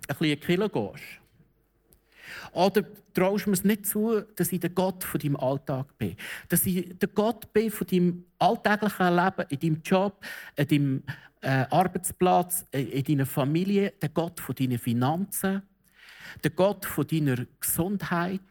bisschen 0.08 0.40
Kilo 0.40 0.70
gehst? 0.70 1.21
Oder 2.54 2.84
traust 3.14 3.46
du 3.46 3.52
mir 3.52 3.58
nicht 3.64 3.86
zu, 3.86 4.22
dass 4.36 4.52
ich 4.52 4.60
der 4.60 4.70
Gott 4.70 5.04
von 5.04 5.20
deinem 5.20 5.38
Alltag 5.38 5.98
bin? 5.98 6.16
Dass 6.50 6.66
ich 6.66 6.98
der 6.98 7.10
Gott 7.10 7.52
bin 7.54 7.72
von 7.72 7.88
deinem 7.88 8.26
alltäglichen 8.40 9.16
Leben, 9.16 9.46
in 9.50 9.60
deinem 9.60 9.82
Job, 9.84 10.24
in 10.56 10.68
deinem 10.68 11.04
äh, 11.42 11.66
Arbeitsplatz, 11.70 12.66
in 12.72 13.04
deiner 13.04 13.26
Familie, 13.26 13.94
der 14.02 14.10
Gott 14.10 14.40
von 14.40 14.56
deinen 14.56 14.78
Finanzen, 14.78 15.62
der 16.44 16.52
Gott 16.52 16.86
von 16.86 17.08
deiner 17.08 17.46
Gesundheit. 17.60 18.42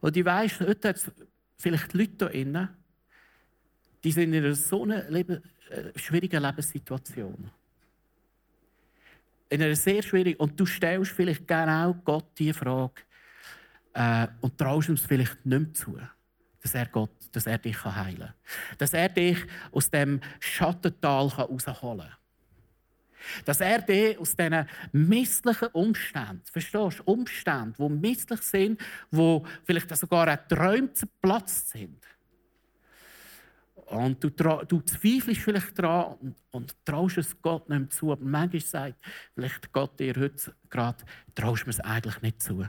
Und 0.00 0.16
ich 0.16 0.24
weiss, 0.24 0.60
heute 0.60 0.88
hat 0.88 0.96
es 0.96 1.10
vielleicht 1.56 1.92
Leute 1.94 2.30
hier 2.30 2.44
drin, 2.44 2.68
die 4.02 4.12
sind 4.12 4.32
in 4.32 4.44
einer 4.44 4.54
so 4.54 4.82
einer 4.82 5.08
äh, 5.10 5.26
schwierigen 5.94 6.42
Lebenssituation. 6.42 7.50
In 9.50 9.62
einer 9.62 9.76
sehr 9.76 10.02
schwierigen. 10.02 10.38
Und 10.38 10.58
du 10.58 10.64
stellst 10.64 11.12
vielleicht 11.12 11.46
genau 11.46 11.94
Gott 12.04 12.26
diese 12.38 12.54
Frage 12.54 13.02
äh, 13.92 14.26
und 14.40 14.56
traust 14.56 14.88
ihm 14.88 14.96
vielleicht 14.96 15.44
nicht 15.44 15.60
mehr 15.60 15.74
zu, 15.74 15.98
dass 16.62 16.74
er, 16.74 16.86
Gott, 16.86 17.10
dass 17.32 17.46
er 17.46 17.58
dich 17.58 17.84
heilen 17.84 18.18
kann. 18.18 18.34
Dass 18.78 18.94
er 18.94 19.08
dich 19.08 19.38
aus 19.72 19.90
dem 19.90 20.20
Schattental 20.38 21.30
herausholen 21.36 21.98
kann. 22.00 22.16
Dass 23.44 23.60
er 23.60 23.82
dich 23.82 24.18
aus 24.18 24.34
diesen 24.34 24.66
misslichen 24.92 25.68
Umständen, 25.72 26.42
verstehst 26.50 27.00
du, 27.00 27.02
Umständen, 27.04 27.74
die 27.78 28.08
misslich 28.08 28.40
sind, 28.42 28.80
die 29.10 29.42
vielleicht 29.64 29.94
sogar 29.96 30.32
auch 30.32 30.48
Träume 30.48 30.92
zerplatzt 30.92 31.70
sind, 31.70 32.02
und 33.90 34.22
du, 34.22 34.30
du 34.30 34.80
zweifelst 34.82 35.40
vielleicht 35.40 35.78
daran 35.78 36.14
und, 36.20 36.36
und 36.52 36.84
traust 36.84 37.18
es 37.18 37.40
Gott 37.42 37.68
nicht 37.68 37.92
zu. 37.92 38.12
Aber 38.12 38.24
manchmal 38.24 38.60
sagt 38.60 39.04
vielleicht 39.34 39.72
Gott 39.72 39.98
dir 39.98 40.14
heute 40.16 40.54
gerade, 40.68 41.04
traust 41.34 41.66
mir 41.66 41.70
es 41.70 41.80
eigentlich 41.80 42.22
nicht 42.22 42.42
zu. 42.42 42.64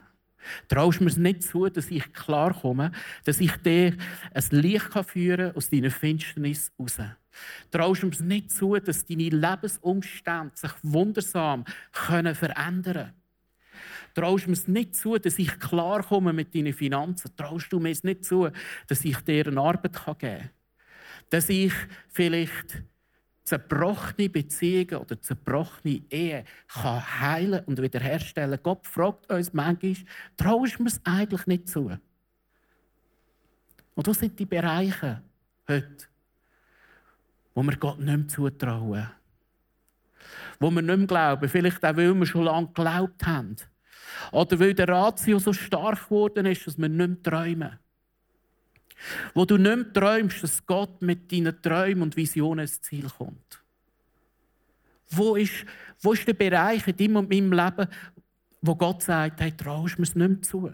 Traust 0.67 0.99
mir 0.99 1.07
es 1.07 1.17
nicht 1.17 1.43
zu, 1.43 1.69
dass 1.69 1.91
ich 1.91 2.11
klarkomme, 2.13 2.91
dass 3.23 3.39
ich 3.39 3.55
dir 3.57 3.95
ein 4.33 4.43
Licht 4.49 4.91
führen 5.05 5.37
kann 5.37 5.55
aus 5.55 5.69
deiner 5.69 5.91
Finsternis 5.91 6.71
raus. 6.79 6.97
Traust 7.69 8.03
mir 8.03 8.09
es 8.09 8.21
nicht 8.21 8.49
zu, 8.49 8.75
dass 8.77 9.05
deine 9.05 9.29
Lebensumstände 9.29 10.55
sich 10.55 10.71
wundersam 10.81 11.65
können 11.91 12.33
verändern 12.33 12.93
können. 12.93 13.13
Traust 14.15 14.47
mir 14.47 14.53
es 14.53 14.67
nicht 14.67 14.95
zu, 14.95 15.19
dass 15.19 15.37
ich 15.37 15.59
klarkomme 15.59 16.33
mit 16.33 16.55
deinen 16.55 16.73
Finanzen. 16.73 17.35
Traust 17.35 17.71
du 17.71 17.79
mir 17.79 17.91
es 17.91 18.03
nicht 18.03 18.25
zu, 18.25 18.49
dass 18.87 19.05
ich 19.05 19.17
dir 19.19 19.45
eine 19.45 19.61
Arbeit 19.61 19.93
geben 19.93 20.17
kann 20.17 20.49
dass 21.31 21.49
ich 21.49 21.73
vielleicht 22.09 22.83
zerbrochene 23.43 24.29
Beziehungen 24.29 24.95
oder 24.95 25.19
zerbrochene 25.19 26.03
Ehe 26.09 26.45
kann 26.67 27.21
heilen 27.21 27.63
und 27.65 27.81
wiederherstellen. 27.81 28.59
Gott 28.61 28.85
fragt 28.85 29.31
uns 29.31 29.51
manchmal, 29.53 29.95
traust 30.37 30.77
du 30.77 30.83
mir 30.83 30.89
es 30.89 31.01
eigentlich 31.03 31.47
nicht 31.47 31.67
zu? 31.67 31.91
Und 33.95 34.07
das 34.07 34.19
sind 34.19 34.37
die 34.37 34.45
Bereiche 34.45 35.21
heute, 35.67 36.05
wo 37.53 37.63
wir 37.63 37.75
Gott 37.77 37.99
nicht 37.99 38.17
mehr 38.17 38.27
zutrauen. 38.27 39.09
Wo 40.59 40.69
wir 40.69 40.81
nicht 40.81 40.97
mehr 40.97 41.07
glauben, 41.07 41.49
vielleicht 41.49 41.83
auch, 41.83 41.95
weil 41.95 42.13
wir 42.13 42.25
schon 42.25 42.43
lange 42.43 42.67
geglaubt 42.67 43.25
haben. 43.25 43.55
Oder 44.31 44.59
weil 44.59 44.73
der 44.73 44.87
Ratio 44.89 45.39
so 45.39 45.53
stark 45.53 46.05
geworden 46.05 46.45
ist, 46.45 46.67
dass 46.67 46.77
wir 46.77 46.89
nicht 46.89 47.23
mehr 47.23 47.23
träumen. 47.23 47.79
Wo 49.33 49.45
du 49.45 49.57
nicht 49.57 49.75
mehr 49.75 49.93
träumst, 49.93 50.43
dass 50.43 50.65
Gott 50.65 51.01
mit 51.01 51.31
deinen 51.31 51.61
Träumen 51.61 52.03
und 52.03 52.15
Visionen 52.17 52.65
ins 52.65 52.81
Ziel 52.81 53.07
kommt. 53.09 53.61
Wo 55.09 55.35
ist, 55.35 55.65
wo 55.99 56.13
ist 56.13 56.27
der 56.27 56.33
Bereich 56.33 56.87
in 56.87 56.95
deinem 56.95 57.15
und 57.17 57.29
meinem 57.29 57.51
Leben, 57.51 57.87
wo 58.61 58.75
Gott 58.75 59.03
sagt, 59.03 59.41
hey, 59.41 59.51
traust 59.51 59.97
mir 59.97 60.03
es 60.03 60.15
nicht 60.15 60.29
mehr 60.29 60.41
zu? 60.41 60.71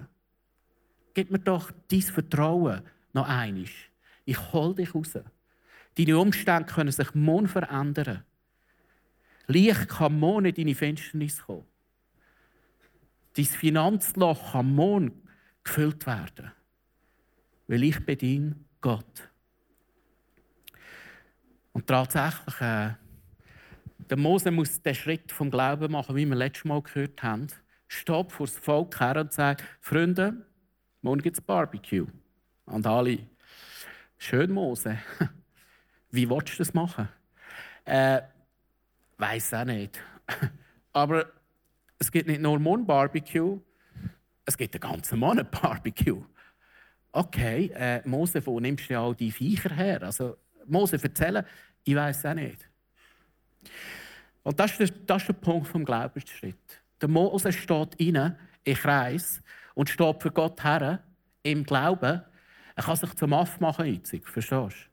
Gib 1.13 1.31
mir 1.31 1.39
doch 1.39 1.71
dein 1.87 2.01
Vertrauen 2.01 2.81
noch 3.13 3.27
einiges. 3.27 3.71
Ich 4.25 4.53
hol 4.53 4.75
dich 4.75 4.93
raus. 4.93 5.17
Deine 5.97 6.17
Umstände 6.19 6.71
können 6.71 6.91
sich 6.91 7.15
morgen 7.15 7.47
verändern. 7.47 8.23
Licht 9.47 9.87
kann 9.87 10.19
morgen 10.19 10.45
in 10.45 10.53
deine 10.53 10.75
Finsternis 10.75 11.41
kommen. 11.41 11.65
Dein 13.35 13.45
Finanzloch 13.45 14.51
kann 14.51 14.75
morgen 14.75 15.23
gefüllt 15.63 16.05
werden 16.05 16.51
weil 17.67 17.83
ich 17.83 17.97
dein 18.05 18.65
Gott. 18.81 19.29
Und 21.73 21.87
tatsächlich, 21.87 22.61
äh, 22.61 22.93
der 24.09 24.17
Mose 24.17 24.51
muss 24.51 24.81
den 24.81 24.95
Schritt 24.95 25.31
vom 25.31 25.51
Glauben 25.51 25.91
machen, 25.91 26.15
wie 26.15 26.25
wir 26.25 26.35
letztes 26.35 26.65
Mal 26.65 26.81
gehört 26.81 27.21
haben. 27.21 27.47
Stopp 27.87 28.31
vor 28.31 28.47
das 28.47 28.57
Volk 28.57 28.99
her 28.99 29.17
und 29.17 29.33
sagt: 29.33 29.63
Freunde, 29.81 30.45
morgen 31.01 31.21
gibt 31.21 31.37
es 31.37 31.41
Barbecue. 31.41 32.07
Und 32.65 32.87
alle, 32.87 33.19
schön 34.17 34.51
Mose, 34.51 34.97
wie 36.11 36.29
willst 36.29 36.53
du 36.53 36.57
das 36.57 36.73
machen? 36.73 37.09
Äh, 37.85 38.21
Weiß 39.17 39.53
auch 39.53 39.65
nicht. 39.65 39.99
Aber 40.93 41.31
es 41.99 42.11
gibt 42.11 42.27
nicht 42.27 42.41
nur 42.41 42.59
morgen 42.59 42.85
Barbecue, 42.85 43.59
es 44.45 44.55
gibt 44.55 44.73
den 44.75 44.81
ganzen 44.81 45.19
Monat 45.19 45.49
Barbecue 45.51 46.23
okay, 47.17 47.71
äh, 47.73 48.07
Mose, 48.07 48.45
wo 48.45 48.59
nimmst 48.59 48.89
du 48.89 48.99
all 48.99 49.15
die 49.15 49.31
Viecher 49.31 49.73
her? 49.73 50.03
Also, 50.03 50.37
Mose 50.65 50.99
erzählen, 51.01 51.43
ich 51.83 51.95
weiß 51.95 52.25
auch 52.25 52.33
nicht. 52.33 52.69
Und 54.43 54.59
das 54.59 54.71
ist, 54.71 54.79
der, 54.79 54.87
das 55.05 55.23
ist 55.23 55.27
der 55.29 55.33
Punkt 55.33 55.67
vom 55.67 55.83
Glaubensschritt. 55.83 56.81
Der 57.01 57.09
Mose 57.09 57.51
steht 57.51 57.97
rein, 57.99 58.35
in 58.63 58.75
Kreis, 58.75 59.41
und 59.73 59.89
steht 59.89 60.21
für 60.21 60.31
Gott 60.31 60.63
her, 60.63 61.03
im 61.43 61.63
Glauben. 61.63 62.21
Er 62.75 62.83
kann 62.83 62.95
sich 62.95 63.13
zum 63.15 63.33
Aff 63.33 63.59
machen, 63.59 63.85
einzig, 63.85 64.27
verstehst 64.27 64.87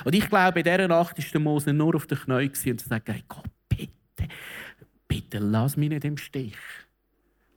du? 0.00 0.08
Und 0.08 0.14
ich 0.14 0.28
glaube, 0.28 0.60
in 0.60 0.64
dieser 0.64 0.88
Nacht 0.88 1.18
war 1.18 1.24
der 1.32 1.40
Mose 1.40 1.72
nur 1.72 1.94
auf 1.94 2.06
den 2.06 2.18
Knien 2.18 2.50
und 2.72 2.80
sagte, 2.80 3.12
hey, 3.12 3.24
Gott, 3.28 3.50
bitte, 3.68 4.32
bitte 5.06 5.38
lass 5.38 5.76
mich 5.76 5.90
nicht 5.90 6.04
im 6.04 6.16
Stich. 6.16 6.56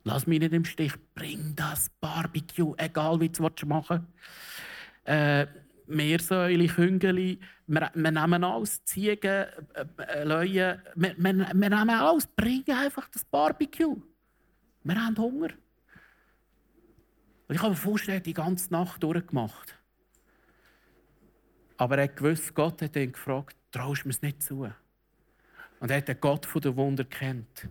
Lass 0.04 0.26
mich 0.26 0.40
nicht 0.40 0.52
im 0.52 0.64
Stich. 0.64 0.94
Bring 1.14 1.54
das 1.54 1.90
Barbecue, 2.00 2.74
egal 2.78 3.20
wie 3.20 3.28
du 3.28 3.46
es 3.46 3.66
machen 3.66 4.06
willst. 4.06 4.06
Äh, 5.04 5.46
Meersäule, 5.86 6.68
Küngeli, 6.68 7.40
wir, 7.66 7.90
wir 7.94 8.10
nehmen 8.10 8.44
alles, 8.44 8.84
Ziegen, 8.84 9.24
äh, 9.24 9.46
äh, 9.98 10.24
wir, 10.26 10.82
wir, 10.94 11.14
wir 11.16 11.32
nehmen 11.52 11.90
alles. 11.90 12.26
Bring 12.26 12.64
einfach 12.68 13.08
das 13.08 13.24
Barbecue. 13.24 13.96
Wir 14.84 15.04
haben 15.04 15.16
Hunger. 15.18 15.50
Und 17.48 17.54
ich 17.54 17.60
habe 17.60 17.70
mir 17.70 17.76
vorstellen, 17.76 18.22
die 18.22 18.32
ganze 18.32 18.72
Nacht 18.72 19.02
durchgemacht. 19.02 19.76
Aber 21.76 21.98
er 21.98 22.08
gewusst, 22.08 22.54
Gott 22.54 22.80
hat 22.82 22.94
ihn 22.96 23.12
gefragt, 23.12 23.56
traust 23.72 24.04
du 24.04 24.08
mir 24.08 24.12
es 24.12 24.22
nicht 24.22 24.42
zu? 24.42 24.70
Und 25.80 25.90
er 25.90 25.96
hat 25.96 26.08
den 26.08 26.20
Gott 26.20 26.46
der 26.62 26.76
Wunder 26.76 27.04
kennt. 27.04 27.68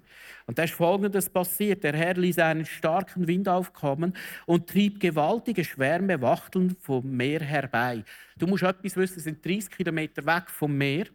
Und 0.47 0.57
da 0.57 0.63
ist 0.63 0.73
Folgendes 0.73 1.29
passiert. 1.29 1.83
Der 1.83 1.95
Herr 1.95 2.15
ließ 2.15 2.39
einen 2.39 2.65
starken 2.65 3.27
Wind 3.27 3.47
aufkommen 3.47 4.17
und 4.47 4.67
trieb 4.67 4.99
gewaltige 4.99 5.63
Schwärme 5.63 6.19
Wachteln 6.21 6.75
vom 6.81 7.09
Meer 7.15 7.41
herbei. 7.41 8.03
Du 8.35 8.47
musst 8.47 8.63
etwas 8.63 8.95
wissen, 8.95 9.19
sie 9.19 9.29
sind 9.29 9.45
30 9.45 9.69
Kilometer 9.69 10.25
weg 10.25 10.49
vom 10.49 10.75
Meer. 10.75 11.05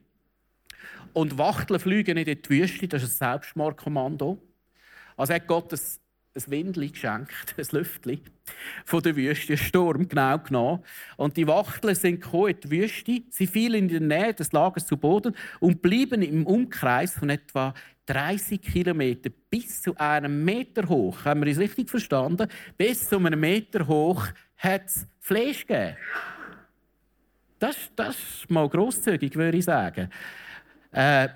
Und 1.12 1.36
Wachteln 1.36 1.80
fliegen 1.80 2.16
in 2.16 2.24
die 2.24 2.48
Wüste, 2.48 2.86
das 2.86 3.02
ist 3.02 3.20
ein 3.20 3.32
Selbstmordkommando. 3.32 4.40
Also 5.16 5.34
hat 5.34 5.48
Gott 5.48 5.72
ein 5.72 5.80
ein 6.34 6.50
Windli 6.50 6.90
geschenkt, 6.90 7.54
ein 7.56 7.66
Lüftli, 7.70 8.20
von 8.84 9.02
der 9.02 9.16
Wüste, 9.16 9.56
Sturm, 9.56 10.08
genau 10.08 10.38
genommen. 10.38 10.82
Und 11.16 11.36
die 11.36 11.46
Wachteln 11.46 11.94
sind 11.94 12.20
gekommen 12.20 12.48
in 12.50 12.60
die 12.60 12.70
Wüste, 12.70 13.22
sie 13.30 13.46
fielen 13.46 13.88
in 13.88 13.88
der 13.88 14.00
Nähe 14.00 14.34
des 14.34 14.52
Lagers 14.52 14.86
zu 14.86 14.96
Boden 14.96 15.34
und 15.60 15.80
blieben 15.80 16.22
im 16.22 16.46
Umkreis 16.46 17.14
von 17.14 17.30
etwa 17.30 17.74
30 18.06 18.60
Kilometer 18.60 19.30
bis 19.48 19.82
zu 19.82 19.96
einem 19.96 20.44
Meter 20.44 20.88
hoch. 20.88 21.24
Haben 21.24 21.44
wir 21.44 21.50
es 21.50 21.58
richtig 21.58 21.88
verstanden? 21.88 22.48
Bis 22.76 23.08
zu 23.08 23.16
einem 23.16 23.40
Meter 23.40 23.86
hoch 23.86 24.26
hat 24.58 24.86
es 24.86 25.06
Fleisch 25.20 25.66
gegeben. 25.66 25.96
Das, 27.58 27.76
das 27.96 28.16
ist 28.16 28.50
mal 28.50 28.68
grosszügig, 28.68 29.36
würde 29.36 29.56
ich 29.56 29.64
sagen. 29.64 30.10
Äh, 30.90 31.28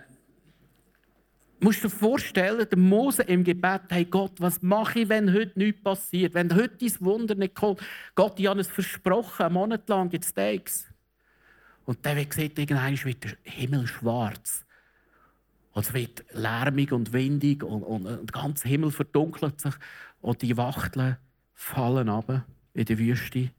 musst 1.61 1.83
dir 1.83 1.91
vorstellen, 1.91 2.67
der 2.69 2.79
Mose 2.79 3.23
im 3.23 3.43
Gebet, 3.43 3.83
hey 3.89 4.05
Gott, 4.05 4.33
was 4.39 4.63
mache 4.63 5.01
ich, 5.01 5.09
wenn 5.09 5.33
heute 5.33 5.59
nichts 5.59 5.83
passiert? 5.83 6.35
Wenn 6.35 6.55
heute 6.55 6.77
dein 6.77 7.01
Wunder 7.01 7.35
nicht 7.35 7.55
kommt? 7.55 7.81
Gott, 8.15 8.39
ich 8.39 8.47
habe 8.47 8.61
es 8.61 8.69
versprochen, 8.69 9.47
einen 9.47 9.55
Monat 9.55 9.89
lang 9.89 10.09
gibt 10.09 10.25
es 10.25 10.31
Steaks. 10.31 10.87
Und 11.85 12.05
dann 12.05 12.19
sieht 12.31 12.59
irgendwann 12.59 13.05
wird 13.05 13.25
der 13.25 13.37
Himmel 13.43 13.87
schwarz. 13.87 14.65
Und 15.73 15.87
es 15.87 15.95
wird 15.95 16.25
lärmig 16.33 16.93
und 16.93 17.13
windig 17.13 17.63
und, 17.63 17.83
und, 17.83 18.07
und, 18.07 18.35
der 18.35 18.43
ganze 18.43 18.69
Himmel 18.69 18.91
verdunkelt 18.91 19.61
sich 19.61 19.75
und 20.21 20.43
die 20.43 20.57
Wachteln 20.57 21.17
fallen 21.55 22.09
ab 22.09 22.45
in 22.75 22.85
die 22.85 22.99
Wüste. 22.99 23.51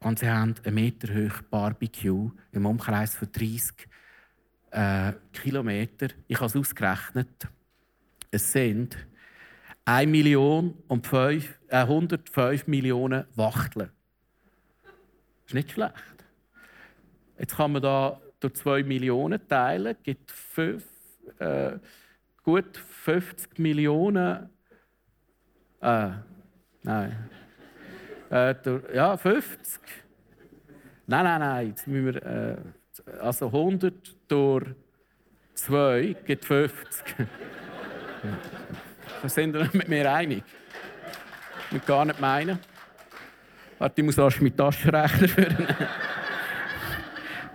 Und 0.00 0.20
sie 0.20 0.28
haben 0.28 0.54
einen 0.64 0.74
Meter 0.74 1.08
hoch 1.12 1.42
Barbecue 1.50 2.30
im 2.52 2.66
Umkreis 2.66 3.16
von 3.16 3.30
30 3.30 3.88
äh, 4.70 5.12
Kilometer. 5.32 6.08
Ich 6.26 6.36
habe 6.36 6.46
es 6.46 6.56
ausgerechnet. 6.56 7.48
Es 8.30 8.52
sind 8.52 8.96
1 9.84 10.10
Million 10.10 10.74
und 10.88 11.06
5, 11.06 11.58
äh, 11.68 11.76
105 11.78 12.66
Millionen 12.66 13.24
Wachteln. 13.34 13.90
Das 14.82 15.46
ist 15.46 15.54
nicht 15.54 15.70
schlecht. 15.72 15.94
Jetzt 17.38 17.56
kann 17.56 17.72
man 17.72 17.82
da 17.82 18.20
durch 18.40 18.54
2 18.54 18.82
Millionen 18.82 19.46
teilen, 19.48 19.96
gibt 20.02 20.30
5, 20.30 20.84
äh, 21.38 21.78
gut 22.42 22.76
50 22.76 23.58
Millionen. 23.58 24.50
Äh, 25.80 26.10
nein. 26.82 27.30
Äh, 28.30 28.54
durch, 28.62 28.82
ja, 28.94 29.16
50. 29.16 29.80
Nein, 31.06 31.24
nein, 31.24 31.40
nein. 31.40 31.68
Jetzt 31.68 31.86
müssen 31.86 32.14
wir. 32.14 32.74
Also 33.20 33.46
100 33.46 33.94
durch 34.28 34.66
2 35.54 36.16
gibt 36.24 36.44
50. 36.44 37.26
da 39.22 39.28
sind 39.28 39.54
wir 39.54 39.68
mit 39.72 39.88
mir 39.88 40.12
einig. 40.12 40.44
Ich 41.70 41.84
gar 41.84 42.04
nicht 42.04 42.20
meinen. 42.20 42.58
Warte, 43.78 44.00
ich 44.00 44.04
muss 44.04 44.18
erst 44.18 44.40
mit 44.40 44.56
Taschenrechner 44.56 45.28
führen. 45.28 45.66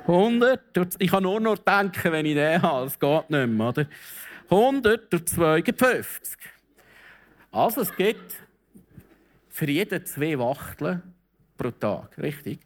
100, 0.07 0.95
ich 0.99 1.09
kann 1.09 1.23
nur 1.23 1.39
noch 1.39 1.57
denken, 1.57 2.11
wenn 2.11 2.25
ich 2.25 2.35
den 2.35 2.61
habe. 2.61 2.87
Es 2.87 2.99
geht 2.99 3.29
nicht 3.29 3.47
mehr, 3.47 3.69
oder? 3.69 3.85
100 4.49 5.11
durch 5.11 5.25
2 5.25 5.61
gibt 5.61 5.79
50. 5.79 6.37
Also 7.51 7.81
es 7.81 7.95
gibt 7.95 8.35
für 9.49 9.69
jeden 9.69 10.05
zwei 10.05 10.37
Wachteln 10.37 11.01
pro 11.57 11.71
Tag, 11.71 12.17
richtig? 12.17 12.59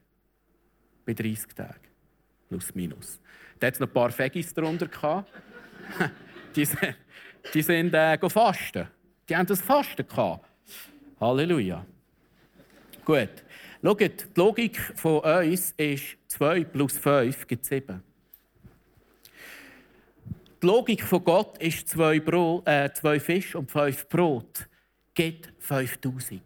Bei 1.05 1.13
30 1.13 1.53
Tagen 1.53 1.86
plus 2.47 2.73
minus. 2.73 3.19
Da 3.59 3.67
hat 3.67 3.73
es 3.75 3.79
noch 3.79 3.87
ein 3.87 3.93
paar 3.93 4.11
Fegis 4.11 4.53
darunter. 4.53 4.87
die, 6.55 6.67
die 7.53 7.61
sind 7.61 7.93
äh, 7.93 8.29
fasten. 8.29 8.87
Die 9.27 9.35
haben 9.35 9.47
das 9.47 9.61
Fasten 9.61 10.07
gehabt. 10.07 10.45
Halleluja. 11.19 11.85
Gut. 13.03 13.29
Schaut, 13.83 14.01
die 14.01 14.11
Logik 14.35 14.79
von 14.95 15.19
uns 15.19 15.71
ist 15.77 16.17
2 16.27 16.63
plus 16.65 16.97
5 16.97 17.47
gibt 17.47 17.65
7. 17.65 18.03
Die 20.61 20.65
Logik 20.65 21.03
von 21.03 21.23
Gott 21.23 21.57
ist 21.59 21.87
2 21.89 22.17
äh, 22.65 23.19
Fisch 23.19 23.55
und 23.55 23.71
5 23.71 24.09
Brot 24.09 24.67
gibt 25.13 25.53
5000. 25.59 26.41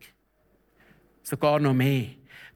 Sogar 1.24 1.60
noch 1.60 1.74
mehr. 1.74 2.10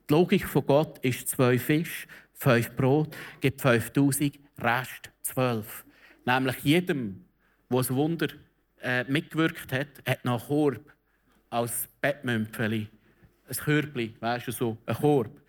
Die 0.08 0.14
Logik 0.14 0.46
von 0.46 0.66
Gott 0.66 0.98
ist 1.00 1.28
2 1.30 1.58
Fisch 1.58 2.08
fünf 2.36 2.76
Brot, 2.76 3.16
gibt 3.42 3.62
5000, 3.62 4.40
Rest 4.60 5.12
12. 5.24 5.86
Nämlich 6.26 6.58
jedem, 6.64 7.26
der 7.70 7.78
das 7.78 7.94
Wunder 7.94 8.28
äh, 8.82 9.04
mitgewirkt 9.06 9.72
hat, 9.72 9.88
hat 10.08 10.24
nach 10.26 10.48
Korb 10.48 10.94
als 11.50 11.88
Bettmümpfeli, 12.02 12.88
ein 13.48 13.56
Körbli, 13.56 14.16
weißt 14.20 14.48
du, 14.48 14.52
so, 14.52 14.78
ein 14.86 14.96
Korb, 14.96 15.42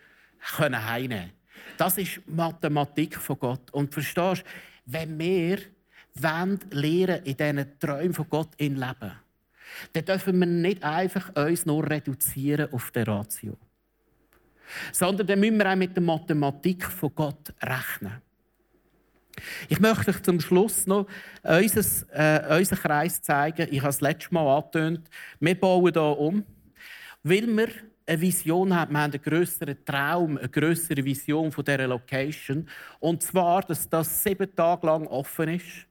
können 0.55 0.83
heimnehmen. 0.83 1.31
Das 1.77 1.97
ist 1.97 2.21
Mathematik 2.27 3.17
von 3.17 3.39
Gott. 3.39 3.71
Und 3.71 3.93
verstehst 3.93 4.43
wenn 4.85 5.19
wir 5.19 5.59
lernen, 6.13 7.23
in 7.23 7.37
diesen 7.37 7.79
Träumen 7.79 8.13
von 8.13 8.29
Gott 8.29 8.49
in 8.57 8.75
leben, 8.75 9.11
dann 9.93 10.05
dürfen 10.05 10.39
wir 10.39 10.45
nicht 10.45 10.83
einfach 10.83 11.35
uns 11.35 11.65
nur 11.65 11.87
reduzieren 11.87 12.71
auf 12.71 12.91
die 12.91 13.01
Ratio 13.01 13.57
sondern 14.91 15.27
dann 15.27 15.39
müssen 15.39 15.57
wir 15.57 15.71
auch 15.71 15.75
mit 15.75 15.95
der 15.95 16.03
Mathematik 16.03 16.85
von 16.85 17.13
Gott 17.13 17.53
rechnen. 17.61 18.21
Ich 19.69 19.79
möchte 19.79 20.11
euch 20.11 20.21
zum 20.23 20.39
Schluss 20.39 20.87
noch 20.87 21.07
unser, 21.43 21.81
äh, 22.13 22.57
unseren 22.57 22.79
Kreis 22.79 23.21
zeigen. 23.21 23.67
Ich 23.71 23.79
habe 23.79 23.89
es 23.89 24.01
letztes 24.01 24.31
Mal 24.31 24.47
angetönt. 24.47 25.09
Wir 25.39 25.59
bauen 25.59 25.91
hier 25.93 26.17
um, 26.17 26.43
weil 27.23 27.47
wir 27.47 27.69
eine 28.05 28.21
Vision 28.21 28.75
haben. 28.75 28.93
Wir 28.93 29.01
haben 29.01 29.11
einen 29.11 29.21
grösseren 29.21 29.83
Traum, 29.85 30.37
eine 30.37 30.49
grössere 30.49 31.03
Vision 31.03 31.51
von 31.51 31.63
dieser 31.63 31.87
Location. 31.87 32.67
Und 32.99 33.21
zwar, 33.21 33.61
dass 33.61 33.89
das 33.89 34.23
sieben 34.23 34.53
Tage 34.55 34.87
lang 34.87 35.07
offen 35.07 35.49
ist. 35.49 35.85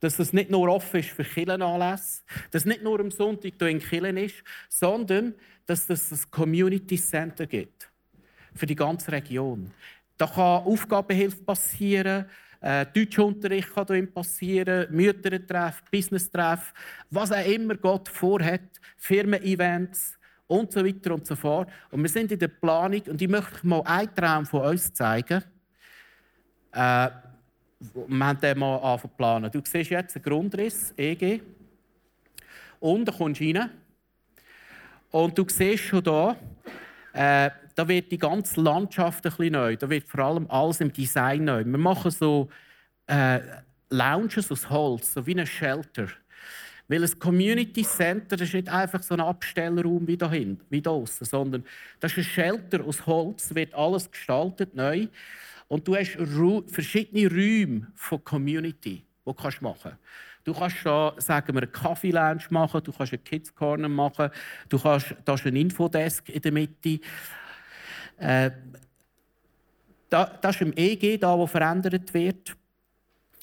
Dass 0.00 0.18
es 0.18 0.32
nicht 0.32 0.50
nur 0.50 0.68
offen 0.68 1.00
ist 1.00 1.10
für 1.10 1.24
Killenanlässe, 1.24 2.22
dass 2.50 2.62
es 2.62 2.66
nicht 2.66 2.82
nur 2.82 3.00
am 3.00 3.10
Sonntag 3.10 3.52
hier 3.58 3.68
in 3.68 3.78
Killen 3.78 4.18
ist, 4.18 4.42
sondern 4.68 5.34
dass 5.64 5.88
es 5.88 6.12
ein 6.12 6.30
Community 6.30 6.96
Center 6.96 7.46
gibt 7.46 7.93
für 8.54 8.66
die 8.66 8.76
ganze 8.76 9.12
Region. 9.12 9.70
Da 10.16 10.26
kann 10.26 10.64
Aufgabenhilfe 10.64 11.42
passieren, 11.42 12.26
äh, 12.60 12.86
Deutschunterricht 12.86 13.74
kann 13.74 13.86
darin 13.86 14.12
passieren, 14.12 14.86
Müttertreff, 14.90 15.82
Business-Treff, 15.90 16.72
was 17.10 17.32
auch 17.32 17.46
immer 17.46 17.74
Gott 17.76 18.08
vorhat, 18.08 18.80
Firmen-Events 18.96 20.18
und 20.46 20.72
so 20.72 20.84
weiter 20.84 21.14
und 21.14 21.26
so 21.26 21.36
fort. 21.36 21.68
Und 21.90 22.02
wir 22.02 22.08
sind 22.08 22.32
in 22.32 22.38
der 22.38 22.48
Planung 22.48 23.02
und 23.08 23.20
ich 23.20 23.28
möchte 23.28 23.66
mal 23.66 23.82
einen 23.82 24.14
Traum 24.14 24.46
von 24.46 24.62
uns 24.62 24.92
zeigen. 24.92 25.42
Äh, 26.72 27.10
wir 28.06 28.26
haben 28.26 28.40
den 28.40 28.58
mal 28.58 28.76
angefangen 28.76 29.14
planen. 29.16 29.50
Du 29.50 29.60
siehst 29.64 29.90
jetzt 29.90 30.16
einen 30.16 30.24
Grundriss, 30.24 30.94
EG. 30.96 31.42
Und 32.80 33.06
da 33.06 33.12
kommst 33.12 33.40
du 33.40 33.44
rein. 33.44 33.70
Und 35.10 35.36
du 35.36 35.44
siehst 35.48 35.84
schon 35.84 36.02
hier, 36.02 36.36
äh, 37.14 37.50
da 37.76 37.88
wird 37.88 38.10
die 38.10 38.18
ganze 38.18 38.60
Landschaft 38.60 39.24
ein 39.24 39.30
bisschen 39.30 39.52
neu. 39.52 39.76
Da 39.76 39.88
wird 39.88 40.08
vor 40.08 40.20
allem 40.20 40.50
alles 40.50 40.80
im 40.80 40.92
Design 40.92 41.44
neu. 41.44 41.64
Wir 41.64 41.78
machen 41.78 42.10
so 42.10 42.48
äh, 43.06 43.40
Lounges 43.90 44.50
aus 44.50 44.68
Holz, 44.68 45.14
so 45.14 45.24
wie 45.26 45.38
ein 45.38 45.46
Shelter. 45.46 46.08
Weil 46.88 47.04
ein 47.04 47.18
Community 47.18 47.82
Center 47.82 48.40
ist 48.40 48.52
nicht 48.52 48.68
einfach 48.68 49.02
so 49.02 49.14
ein 49.14 49.20
Abstellraum 49.20 50.06
wie 50.06 50.16
da 50.16 50.30
hinten, 50.30 50.64
wie 50.68 50.82
da 50.82 50.90
außen, 50.90 51.26
sondern 51.26 51.64
das 52.00 52.12
ist 52.12 52.18
ein 52.18 52.24
Shelter 52.24 52.84
aus 52.84 53.06
Holz, 53.06 53.54
wird 53.54 53.74
alles 53.74 54.10
gestaltet 54.10 54.74
neu. 54.74 55.06
Und 55.68 55.86
du 55.88 55.96
hast 55.96 56.18
verschiedene 56.66 57.30
Räume 57.30 57.86
von 57.94 58.22
Community, 58.22 59.04
die 59.26 59.32
du 59.32 59.32
machen 59.32 59.78
kannst. 59.82 59.98
Du 60.44 60.52
kannst 60.52 60.76
da, 60.84 61.14
sagen 61.16 61.54
wir, 61.54 61.66
Kaffee-Lounge 61.66 62.44
machen, 62.50 62.82
du 62.84 62.92
kannst 62.92 63.14
einen 63.14 63.24
Kids 63.24 63.54
Corner 63.54 63.88
machen, 63.88 64.30
du 64.68 64.78
kannst, 64.78 65.14
da 65.24 65.34
ist 65.34 65.46
ein 65.46 65.56
Infodesk 65.56 66.28
in 66.28 66.42
der 66.42 66.52
Mitte. 66.52 67.00
Äh, 68.18 68.50
da, 70.10 70.26
das 70.26 70.56
ist 70.56 70.62
im 70.62 70.72
EG, 70.76 71.16
da, 71.16 71.36
wo 71.36 71.46
verändert 71.46 72.12
wird. 72.12 72.54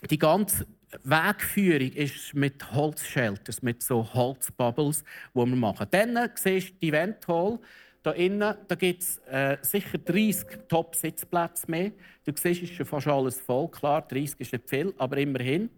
Die 0.09 0.17
ganze 0.17 0.67
Wegführung 1.03 1.91
ist 1.91 2.33
mit 2.33 2.71
Holzshelters, 2.71 3.61
mit 3.61 3.81
so 3.81 4.07
Holzbubbles, 4.13 5.03
die 5.33 5.39
wir 5.39 5.45
machen. 5.47 5.87
Dann 5.89 6.29
siehst 6.35 6.69
du 6.69 6.73
die 6.81 6.89
Event 6.89 7.27
Hall. 7.27 7.59
Da 8.03 8.11
innen 8.11 8.55
da 8.67 8.75
gibt 8.75 9.03
es 9.03 9.17
äh, 9.27 9.57
sicher 9.61 9.97
30 9.99 10.67
Top-Sitzplätze 10.67 11.69
mehr. 11.69 11.91
Du 12.25 12.31
siehst, 12.35 12.63
es 12.63 12.69
ist 12.69 12.75
schon 12.75 12.85
fast 12.85 13.07
alles 13.07 13.39
voll. 13.39 13.69
Klar, 13.69 14.01
30 14.07 14.39
ist 14.39 14.53
nicht 14.53 14.69
viel, 14.69 14.93
aber 14.97 15.17
immerhin. 15.17 15.69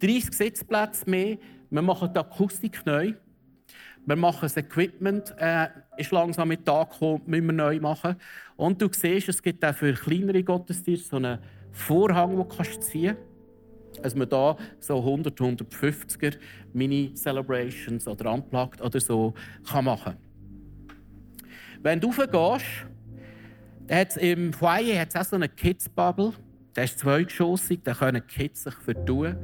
30 0.00 0.32
Sitzplätze 0.32 1.08
mehr. 1.08 1.38
Wir 1.70 1.82
machen 1.82 2.10
die 2.12 2.18
Akustik 2.18 2.84
neu. 2.84 3.14
Wir 4.06 4.16
machen 4.16 4.38
das 4.42 4.56
Equipment, 4.56 5.34
äh, 5.38 5.66
ist 5.96 6.12
langsam 6.12 6.46
mit 6.48 6.64
Tag 6.64 6.92
gekommen, 6.92 7.22
müssen 7.26 7.46
wir 7.46 7.52
neu 7.52 7.80
machen. 7.80 8.14
Und 8.54 8.80
du 8.80 8.88
siehst, 8.92 9.28
es 9.28 9.42
gibt 9.42 9.64
auch 9.64 9.74
für 9.74 9.92
kleinere 9.94 10.44
Gottesdienste 10.44 11.08
so 11.08 11.16
einen 11.16 11.38
Vorhang, 11.72 12.36
den 12.36 12.48
du 12.48 12.80
ziehen 12.80 13.16
kannst. 13.16 14.04
dass 14.04 14.14
man 14.14 14.28
da 14.28 14.56
so 14.78 14.98
100, 14.98 15.36
150er 15.40 16.36
Mini-Celebrations 16.72 18.06
oder 18.06 18.32
Unplugged 18.32 18.80
oder 18.80 19.00
so 19.00 19.34
kann 19.68 19.86
machen 19.86 20.12
kann. 20.12 20.26
Wenn 21.82 22.00
du 22.00 22.10
raufgehst, 22.10 22.86
hat's 23.90 24.16
im 24.16 24.52
Foyer 24.52 25.00
hat 25.00 25.08
es 25.08 25.16
auch 25.16 25.24
so 25.24 25.36
eine 25.36 25.48
Kids-Bubble. 25.48 26.32
Der 26.76 26.84
ist 26.84 26.98
zweigeschossig, 26.98 27.80
da 27.82 27.94
können 27.94 28.24
Kids 28.26 28.64
sich 28.64 28.74
vertun. 28.74 29.36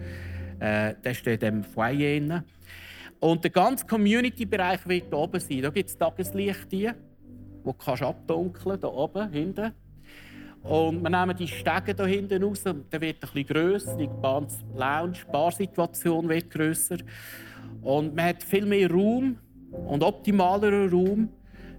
Äh, 0.62 0.94
der 1.04 1.14
steht 1.14 1.42
im 1.42 1.64
Foyer 1.64 2.20
drin. 2.20 2.42
Und 3.18 3.42
der 3.42 3.50
ganze 3.50 3.84
Community-Bereich 3.84 4.86
wird 4.86 5.06
hier 5.08 5.18
oben 5.18 5.40
sein. 5.40 5.62
Da 5.62 5.70
gibt 5.70 5.90
es 5.90 5.98
Tageslicht, 5.98 6.70
die 6.70 6.88
du 7.64 7.74
abdunkeln 8.00 8.52
kannst, 8.52 8.82
hier 8.82 8.92
oben, 8.92 9.30
hinten. 9.32 9.72
Und 10.62 11.02
wir 11.02 11.10
nehmen 11.10 11.36
die 11.36 11.48
Stege 11.48 11.94
hier 11.96 12.06
hinten 12.06 12.44
raus, 12.44 12.62
dann 12.62 12.84
wird 12.92 13.02
ein 13.02 13.18
bisschen 13.20 13.46
grösser, 13.46 13.96
die 13.96 14.08
Lounge, 14.76 15.14
die 15.14 15.32
Barsituation 15.32 16.28
wird 16.28 16.48
grösser. 16.48 16.98
Und 17.82 18.14
man 18.14 18.26
hat 18.26 18.44
viel 18.44 18.64
mehr 18.64 18.88
Raum 18.88 19.38
und 19.72 20.04
optimaleren 20.04 20.90
Raum 20.90 21.28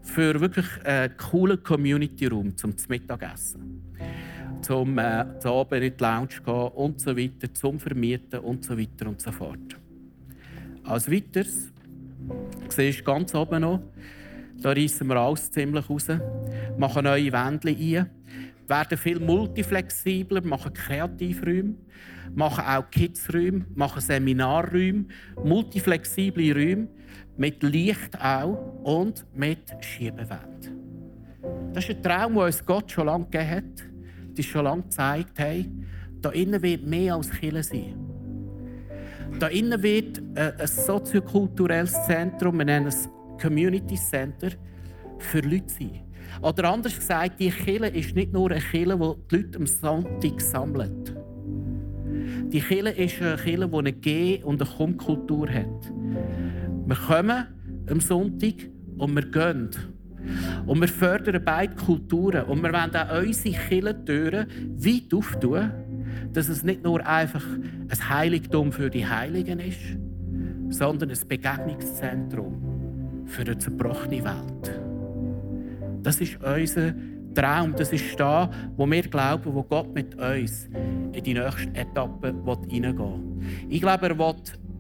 für 0.04 0.40
wirklich 0.40 0.66
einen 0.84 1.18
coolen 1.18 1.64
Community-Raum 1.64 2.56
zum 2.56 2.76
Mittagessen. 2.88 3.82
Zum 4.62 4.98
äh, 4.98 5.26
zu 5.40 5.50
Abend 5.50 5.84
in 5.84 5.98
die 5.98 6.04
Lounge 6.04 6.42
gehen 6.46 6.54
und 6.54 7.00
so 7.00 7.18
weiter, 7.18 7.54
zum 7.54 7.80
Vermieten 7.80 8.40
und 8.40 8.64
so 8.64 8.78
weiter 8.78 9.08
und 9.08 9.20
so 9.20 9.32
fort. 9.32 9.80
Als 10.84 11.12
weiteres, 11.12 11.72
siehst 12.70 13.00
du 13.00 13.04
ganz 13.04 13.34
oben 13.36 13.62
noch, 13.62 13.82
da 14.62 14.72
reissen 14.72 15.08
wir 15.08 15.16
alles 15.18 15.52
ziemlich 15.52 15.90
raus, 15.90 16.08
machen 16.78 17.04
neue 17.04 17.32
Wände 17.32 17.70
ein 17.70 18.10
werden 18.68 18.98
viel 18.98 19.20
multiflexibler, 19.20 20.42
machen 20.42 20.74
Kreativräume, 20.74 21.76
machen 22.34 22.64
auch 22.66 22.90
Kidsräume, 22.90 23.66
machen 23.76 24.02
Seminarräume, 24.02 25.06
multiflexible 25.44 26.54
Räume 26.54 26.88
mit 27.38 27.64
Licht 27.64 28.20
auch 28.22 28.58
und 28.84 29.26
mit 29.36 29.60
Schiebewänden. 29.82 30.84
Das 31.74 31.90
ist 31.90 31.98
ein 31.98 32.04
Traum, 32.04 32.34
den 32.34 32.44
uns 32.44 32.66
Gott 32.66 32.92
schon 32.92 33.08
lange 33.08 33.26
gegeben 33.26 33.50
hat. 33.50 34.38
Ist 34.38 34.50
schon 34.50 34.64
lange 34.64 34.84
gezeigt, 34.84 35.38
hey, 35.38 35.70
da 36.22 36.30
innen 36.30 36.62
wird 36.62 36.86
mehr 36.86 37.16
als 37.16 37.30
Kirche 37.30 37.64
sein. 37.64 37.96
Da 39.40 39.48
innen 39.48 39.82
wird 39.82 40.22
äh, 40.36 40.54
ein 40.58 40.68
soziokulturelles 40.68 41.94
Zentrum, 42.06 42.58
wir 42.60 42.66
nennen 42.66 42.88
es 42.88 43.10
Community 43.42 43.96
Center, 43.96 44.52
für 45.18 45.40
Leute 45.40 45.68
sein. 45.68 46.02
Oder 46.42 46.70
anders 46.70 46.96
gesagt, 46.96 47.40
die 47.40 47.50
Kirche 47.50 47.88
ist 47.88 48.16
nicht 48.16 48.34
nur 48.34 48.52
eine 48.52 48.60
Kirche, 48.60 48.98
die 48.98 49.16
die 49.30 49.36
Leute 49.36 49.60
am 49.60 49.68
Sonntag 49.68 50.42
sammelt. 50.42 51.16
Die 52.52 52.60
Kirche 52.60 52.90
ist 52.90 53.22
eine 53.22 53.38
Kirche, 53.38 53.68
die 53.68 53.78
eine 53.78 53.94
Geh- 53.94 54.44
und 54.44 54.62
eine 54.62 54.70
Kommkultur 54.70 55.50
hat. 55.50 55.92
Wir 56.86 56.96
kommen 56.96 57.48
am 57.90 58.00
Sonntag 58.00 58.56
und 58.98 59.16
wir 59.16 59.24
gehen. 59.24 59.70
Und 60.66 60.82
wir 60.82 60.88
fördern 60.88 61.42
beide 61.44 61.76
Kulturen. 61.76 62.46
Und 62.46 62.62
wir 62.62 62.72
wollen 62.72 62.96
auch 62.96 63.22
unsere 63.22 63.56
Kirchentüren 63.56 64.48
weit 64.78 65.14
auftun, 65.14 65.72
dass 66.34 66.50
es 66.50 66.64
nicht 66.64 66.84
nur 66.84 67.06
einfach 67.06 67.46
ein 67.46 68.10
Heiligtum 68.10 68.72
für 68.72 68.90
die 68.90 69.06
Heiligen 69.06 69.60
ist, 69.60 69.98
sondern 70.70 71.10
ein 71.10 71.20
Begegnungszentrum 71.28 73.26
für 73.26 73.42
eine 73.42 73.58
zerbrochene 73.58 74.24
Welt. 74.24 74.80
Das 76.04 76.20
ist 76.20 76.38
unser 76.44 76.94
Traum. 77.34 77.76
Das 77.76 77.92
ist 77.92 78.20
da, 78.20 78.50
wo 78.76 78.90
wir 78.90 79.04
glauben, 79.04 79.54
wo 79.54 79.64
Gott 79.64 79.94
mit 79.94 80.16
uns 80.16 80.70
in 81.14 81.24
die 81.24 81.34
nächste 81.34 81.74
Etappe 81.74 82.34
hineingehen 82.68 82.98
will. 82.98 83.48
Ich 83.70 83.82
glaube, 83.82 84.10
er 84.10 84.18
will 84.18 84.36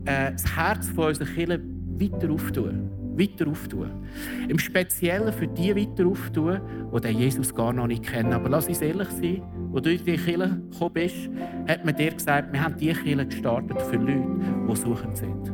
äh, 0.06 0.32
das 0.32 0.56
Herz 0.56 0.90
von 0.90 1.08
unserer 1.08 1.28
Kirche 1.28 1.60
weiter 2.00 2.32
auftun. 2.32 2.90
Weiter 3.16 3.48
auftun. 3.48 3.92
Im 4.48 4.58
Speziellen 4.58 5.32
für 5.34 5.48
die 5.48 5.76
weiter 5.76 6.08
auftun, 6.08 6.60
die 7.04 7.08
Jesus 7.10 7.54
gar 7.54 7.74
noch 7.74 7.88
nicht 7.88 8.04
kennen. 8.04 8.34
Aber 8.34 8.50
lass 8.50 8.68
uns 8.68 8.82
ehrlich 8.82 9.10
sein, 9.10 9.42
wo 9.72 9.80
du 9.80 9.92
in 9.92 10.04
die 10.04 10.18
Kirche 10.18 10.38
gekommen 10.72 10.94
bist, 10.94 11.30
hat 11.68 11.86
man 11.86 11.96
dir 11.96 12.12
gesagt, 12.12 12.52
wir 12.52 12.64
haben 12.64 12.76
diese 12.78 12.94
Kirche 12.94 13.26
gestartet 13.26 13.82
für 13.82 13.98
Leute, 13.98 14.28
die 14.70 14.76
suchend 14.76 15.18
sind. 15.18 15.52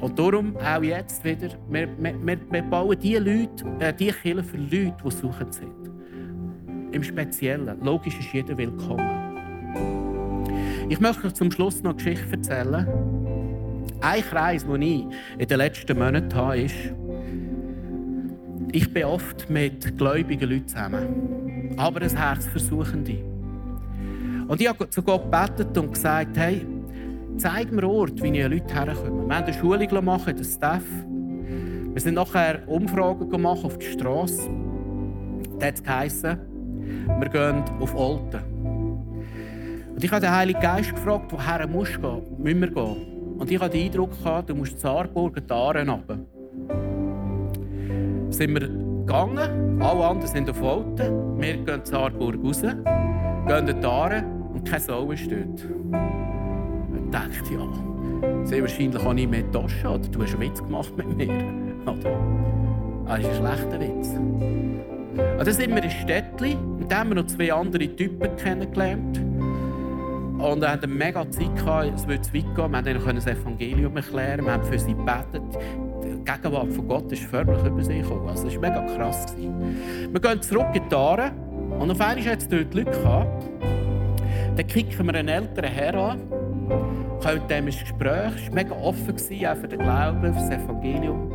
Und 0.00 0.18
darum 0.18 0.56
auch 0.58 0.82
jetzt 0.82 1.24
wieder, 1.24 1.48
wir, 1.70 1.88
wir, 1.98 2.38
wir 2.50 2.62
bauen 2.62 2.96
diese 3.00 3.18
Leute, 3.18 3.64
äh, 3.80 3.92
die 3.92 4.12
Kirche 4.12 4.42
für 4.42 4.56
Leute, 4.58 4.94
die 5.04 5.10
suchend 5.10 5.54
sind. 5.54 5.90
Im 6.92 7.02
Speziellen. 7.02 7.80
Logisch 7.82 8.18
ist 8.18 8.32
jeder 8.32 8.56
willkommen. 8.56 9.26
Ich 10.88 11.00
möchte 11.00 11.32
zum 11.32 11.50
Schluss 11.50 11.82
noch 11.82 11.92
eine 11.92 11.96
Geschichte 11.96 12.32
erzählen. 12.32 13.15
Ein 14.00 14.22
Kreis, 14.22 14.66
den 14.66 14.82
ich 14.82 15.04
in 15.38 15.48
den 15.48 15.58
letzten 15.58 15.98
Monaten 15.98 16.34
habe, 16.34 16.60
ist, 16.60 16.74
ich 18.72 18.92
bin 18.92 19.04
oft 19.04 19.48
mit 19.48 19.96
gläubigen 19.96 20.50
Leuten 20.50 20.68
zusammen, 20.68 21.74
aber 21.76 22.02
ein 22.02 22.16
Herz 22.16 22.46
für 22.46 22.58
Suchende. 22.58 23.18
Und 24.48 24.60
ich 24.60 24.68
habe 24.68 24.88
zu 24.90 25.02
Gott 25.02 25.24
gebetet 25.24 25.76
und 25.78 25.92
gesagt, 25.92 26.36
hey, 26.36 26.66
zeig 27.36 27.72
mir 27.72 27.88
Ort, 27.88 28.22
wie 28.22 28.28
ich 28.28 28.48
Leute 28.48 28.74
herkommen. 28.74 29.28
Wir 29.28 29.36
haben 29.36 29.44
eine 29.44 29.54
Schulung 29.54 30.04
machen, 30.04 30.36
den 30.36 30.44
Staff. 30.44 30.84
Wir 31.92 32.00
sind 32.00 32.14
nachher 32.14 32.66
Umfragen 32.68 33.28
gemacht 33.28 33.64
auf 33.64 33.78
die 33.78 33.86
Straße. 33.86 34.48
Da 35.58 35.66
hat 35.66 35.74
es 35.76 35.82
geheissen, 35.82 36.38
wir 37.18 37.28
gehen 37.28 37.64
auf 37.80 37.94
Olten. 37.94 38.40
Und 39.94 40.04
ich 40.04 40.10
habe 40.10 40.20
den 40.20 40.30
Heiligen 40.30 40.60
Geist 40.60 40.94
gefragt, 40.94 41.32
woher 41.32 41.66
musst 41.66 41.96
du 41.96 42.00
gehen, 42.00 42.22
müssen 42.36 42.60
wir 42.60 42.70
gehen. 42.70 43.15
Und 43.38 43.50
ich 43.50 43.60
hatte 43.60 43.76
den 43.76 43.86
Eindruck, 43.86 44.10
du 44.46 44.54
musst 44.54 44.78
Saarburg 44.80 45.46
die 45.46 45.52
Aare 45.52 45.86
runter. 45.86 46.18
Sind 48.30 48.54
wir 48.54 48.68
gegangen, 48.68 49.82
alle 49.82 50.06
anderen 50.06 50.30
sind 50.30 50.50
auf 50.50 50.62
Olten. 50.62 51.40
Wir 51.40 51.56
gehen 51.58 51.80
Saarburg 51.84 52.36
raus, 52.42 52.62
gehen 52.62 53.80
die 53.80 53.86
Aare 53.86 54.24
und 54.52 54.68
keine 54.68 54.80
Sau 54.80 55.10
ist 55.12 55.30
dort 55.30 55.62
gedacht, 57.16 57.50
ja, 57.50 58.44
sehr 58.44 58.62
wahrscheinlich 58.62 59.02
habe 59.02 59.20
ich 59.20 59.28
mehr 59.28 59.42
die 59.42 59.50
Tasche 59.50 59.88
oder 59.88 60.08
du 60.08 60.22
hast 60.22 60.34
einen 60.34 60.42
Witz 60.42 60.62
gemacht 60.62 60.96
mit 60.96 61.16
mir. 61.16 61.28
Oder? 61.86 62.10
Ah, 63.06 63.18
das 63.18 63.26
ist 63.26 63.40
ein 63.40 63.46
schlechter 63.46 63.80
Witz. 63.80 64.08
Und 64.08 65.20
ah, 65.20 65.44
dann 65.44 65.54
sind 65.54 65.74
wir 65.74 65.82
in 65.82 65.90
Städtli 65.90 66.54
und 66.54 66.90
da 66.90 66.98
haben 66.98 67.10
wir 67.10 67.16
noch 67.16 67.26
zwei 67.26 67.52
andere 67.52 67.94
Typen 67.94 68.36
kennengelernt. 68.36 69.20
Und 70.38 70.60
wir 70.60 70.70
hatten 70.70 70.96
mega 70.96 71.28
Zeit, 71.30 71.54
gehabt, 71.56 71.92
es 71.94 72.06
würde 72.06 72.24
weit 72.24 72.32
gehen. 72.32 72.84
Wir 72.84 72.94
konnten 72.98 73.16
das 73.16 73.26
Evangelium 73.26 73.96
erklären, 73.96 74.44
wir 74.44 74.52
haben 74.52 74.64
für 74.64 74.78
sie 74.78 74.94
gebetet. 74.94 75.42
Die 76.04 76.24
Gegenwart 76.24 76.72
von 76.72 76.88
Gott 76.88 77.10
ist 77.12 77.22
förmlich 77.24 77.64
über 77.64 77.82
sie 77.82 78.00
gekommen. 78.00 78.28
Also, 78.28 78.44
das 78.44 78.54
war 78.54 78.70
mega 78.70 78.96
krass. 78.96 79.34
Wir 79.36 80.20
gehen 80.20 80.42
zurück 80.42 80.68
in 80.74 80.88
die 80.88 80.94
Aare 80.94 81.32
und 81.78 81.90
auf 81.90 82.00
einmal 82.00 82.24
hat 82.24 82.38
es 82.38 82.48
dort 82.48 82.74
Leute 82.74 82.90
gehabt. 82.90 83.44
Dann 84.56 84.66
kicken 84.66 85.06
wir 85.06 85.14
einen 85.14 85.28
älteren 85.28 85.70
Herr 85.70 85.94
an 85.94 86.20
kommen 87.26 87.40
mit 87.40 87.50
dem 87.50 87.66
ins 87.66 87.80
Gespräch. 87.80 88.32
Es 88.36 88.48
war 88.48 88.54
mega 88.54 88.74
offen 88.74 89.14
auch 89.14 89.56
für 89.56 89.68
den 89.68 89.78
Glauben, 89.78 90.34
für 90.34 90.40
das 90.40 90.50
Evangelium. 90.50 91.30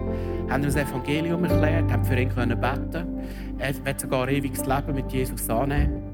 Wir 0.45 0.53
Haben 0.53 0.63
ihm 0.63 0.67
das 0.67 0.75
Evangelium 0.75 1.43
erklärt, 1.43 1.91
haben 1.91 2.05
für 2.05 2.19
ihn 2.19 2.29
beten. 2.29 3.21
Er 3.57 3.85
wird 3.85 3.99
sogar 3.99 4.29
ewiges 4.29 4.65
Leben 4.65 4.95
mit 4.95 5.11
Jesus 5.11 5.49
annehmen. 5.49 6.13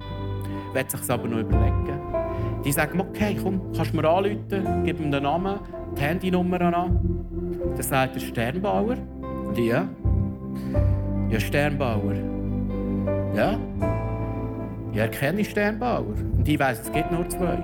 Er 0.69 0.76
wird 0.76 0.91
sich 0.91 1.10
aber 1.10 1.28
noch 1.28 1.39
überlegen. 1.39 1.97
Die 2.68 2.74
sagen, 2.74 3.00
okay, 3.00 3.38
komm, 3.42 3.62
kannst 3.74 3.94
du 3.94 3.96
mir 3.96 4.10
anrufen, 4.10 4.84
gib 4.84 5.00
ihm 5.00 5.10
den 5.10 5.24
Namen, 5.24 5.58
die 5.98 6.02
Handynummer 6.02 6.60
an. 6.60 7.00
Dann 7.74 7.82
sagt 7.82 8.16
der 8.16 8.20
Sternbauer. 8.20 8.98
Ja. 9.56 9.88
Ja, 11.30 11.40
Sternbauer. 11.40 12.16
Ja. 13.34 13.58
Ja, 14.92 15.06
ich 15.06 15.50
Sternbauer. 15.50 16.14
Und 16.38 16.46
ich 16.46 16.60
weiss, 16.60 16.82
es 16.82 16.92
gibt 16.92 17.10
nur 17.10 17.30
zwei. 17.30 17.58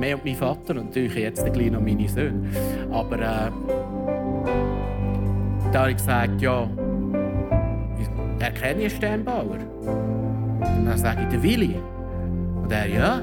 Mehr 0.00 0.16
und 0.16 0.24
mein 0.24 0.34
Vater 0.34 0.70
und 0.70 0.86
natürlich 0.86 1.14
jetzt 1.14 1.52
gleich 1.52 1.70
noch 1.70 1.80
meine 1.80 2.08
Söhne. 2.08 2.48
Aber 2.90 3.14
äh, 3.14 3.52
da 5.70 5.80
habe 5.82 5.90
ich 5.90 5.98
gesagt, 5.98 6.42
ja, 6.42 6.68
erkenne 8.40 8.82
ich 8.82 8.96
Sternbauer? 8.96 9.58
Und 9.82 10.84
dann 10.84 10.98
sage 10.98 11.22
ich, 11.22 11.28
der 11.28 11.42
Willi. 11.44 11.76
Und 12.60 12.72
er, 12.72 12.88
ja, 12.88 13.22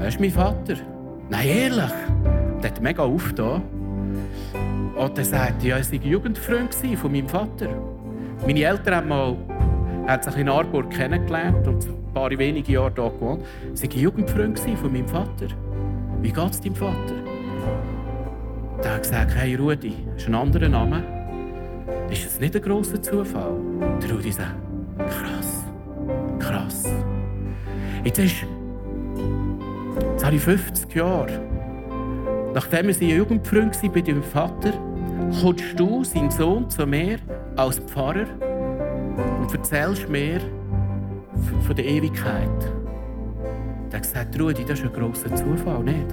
er 0.00 0.08
ist 0.08 0.20
mein 0.20 0.30
Vater. 0.30 0.76
Nein, 1.28 1.46
ehrlich? 1.46 1.92
Und 2.56 2.64
er 2.64 2.70
hat 2.70 2.80
mega 2.80 3.02
aufgetan. 3.02 3.62
Und 4.96 5.18
er 5.18 5.24
sagt, 5.24 5.62
ja, 5.62 5.76
er 5.76 5.92
war 5.92 6.04
Jugendfreund 6.04 6.74
von 6.74 7.12
meinem 7.12 7.28
Vater. 7.28 7.68
Meine 8.46 8.62
Eltern 8.62 8.94
haben, 8.94 9.08
mal, 9.08 9.36
haben 10.06 10.22
sich 10.22 10.36
in 10.36 10.48
Arburg 10.48 10.90
kennengelernt 10.90 11.66
und 11.66 11.86
paar 12.18 12.30
wenige 12.36 12.72
Jahre 12.72 12.92
hier 12.94 13.10
gewohnt. 13.10 13.44
Sie 13.74 13.88
war 13.88 13.96
Jugendfreund 13.96 14.58
von 14.58 14.92
meinem 14.92 15.06
Vater. 15.06 15.46
Wie 16.20 16.32
geht 16.32 16.50
es 16.50 16.60
deinem 16.60 16.74
Vater? 16.74 17.14
Der 18.82 18.94
hat 18.94 19.02
gesagt, 19.02 19.34
hey 19.36 19.54
Rudi, 19.54 19.94
das 20.14 20.22
ist 20.22 20.28
ein 20.28 20.34
anderer 20.34 20.68
Name. 20.68 21.02
Ist 22.10 22.26
das 22.26 22.40
nicht 22.40 22.56
ein 22.56 22.62
grosser 22.62 23.00
Zufall? 23.00 23.52
Der 24.02 24.10
Rudi 24.10 24.32
sagt, 24.32 24.54
krass, 24.96 25.64
krass. 26.38 26.84
Jetzt, 28.04 28.18
ist, 28.18 28.46
jetzt 30.10 30.24
habe 30.24 30.36
ich 30.36 30.42
50 30.42 30.94
Jahre. 30.94 31.40
Nachdem 32.54 32.88
ich 32.88 33.00
Jugendfreund 33.00 33.82
war 33.82 33.90
bei 33.90 34.00
deinem 34.00 34.22
Vater, 34.22 34.72
kommst 35.40 35.78
du, 35.78 36.04
sein 36.04 36.30
Sohn, 36.30 36.68
zu 36.70 36.86
mir 36.86 37.18
als 37.56 37.78
Pfarrer 37.78 38.26
und 39.40 39.54
erzählst 39.54 40.08
mir 40.08 40.40
von 41.66 41.76
der 41.76 41.84
Ewigkeit. 41.84 42.48
Hat 43.92 44.02
gesagt, 44.02 44.40
Rudi, 44.40 44.64
das 44.64 44.80
ist 44.80 44.86
ein 44.86 44.92
grosser 44.92 45.34
Zufall, 45.34 45.82
nicht? 45.82 46.06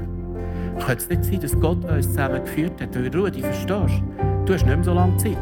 Könnte 0.85 1.03
es 1.03 1.09
nicht 1.09 1.23
sein, 1.25 1.39
dass 1.39 1.59
Gott 1.59 1.83
uns 1.85 2.07
zusammengeführt 2.07 2.81
hat? 2.81 2.95
Weil, 2.95 3.15
Rudi, 3.15 3.41
verstehst 3.41 3.69
du? 3.69 4.45
Du 4.45 4.53
hast 4.53 4.65
nicht 4.65 4.75
mehr 4.75 4.83
so 4.83 4.93
lange 4.93 5.17
Zeit. 5.17 5.37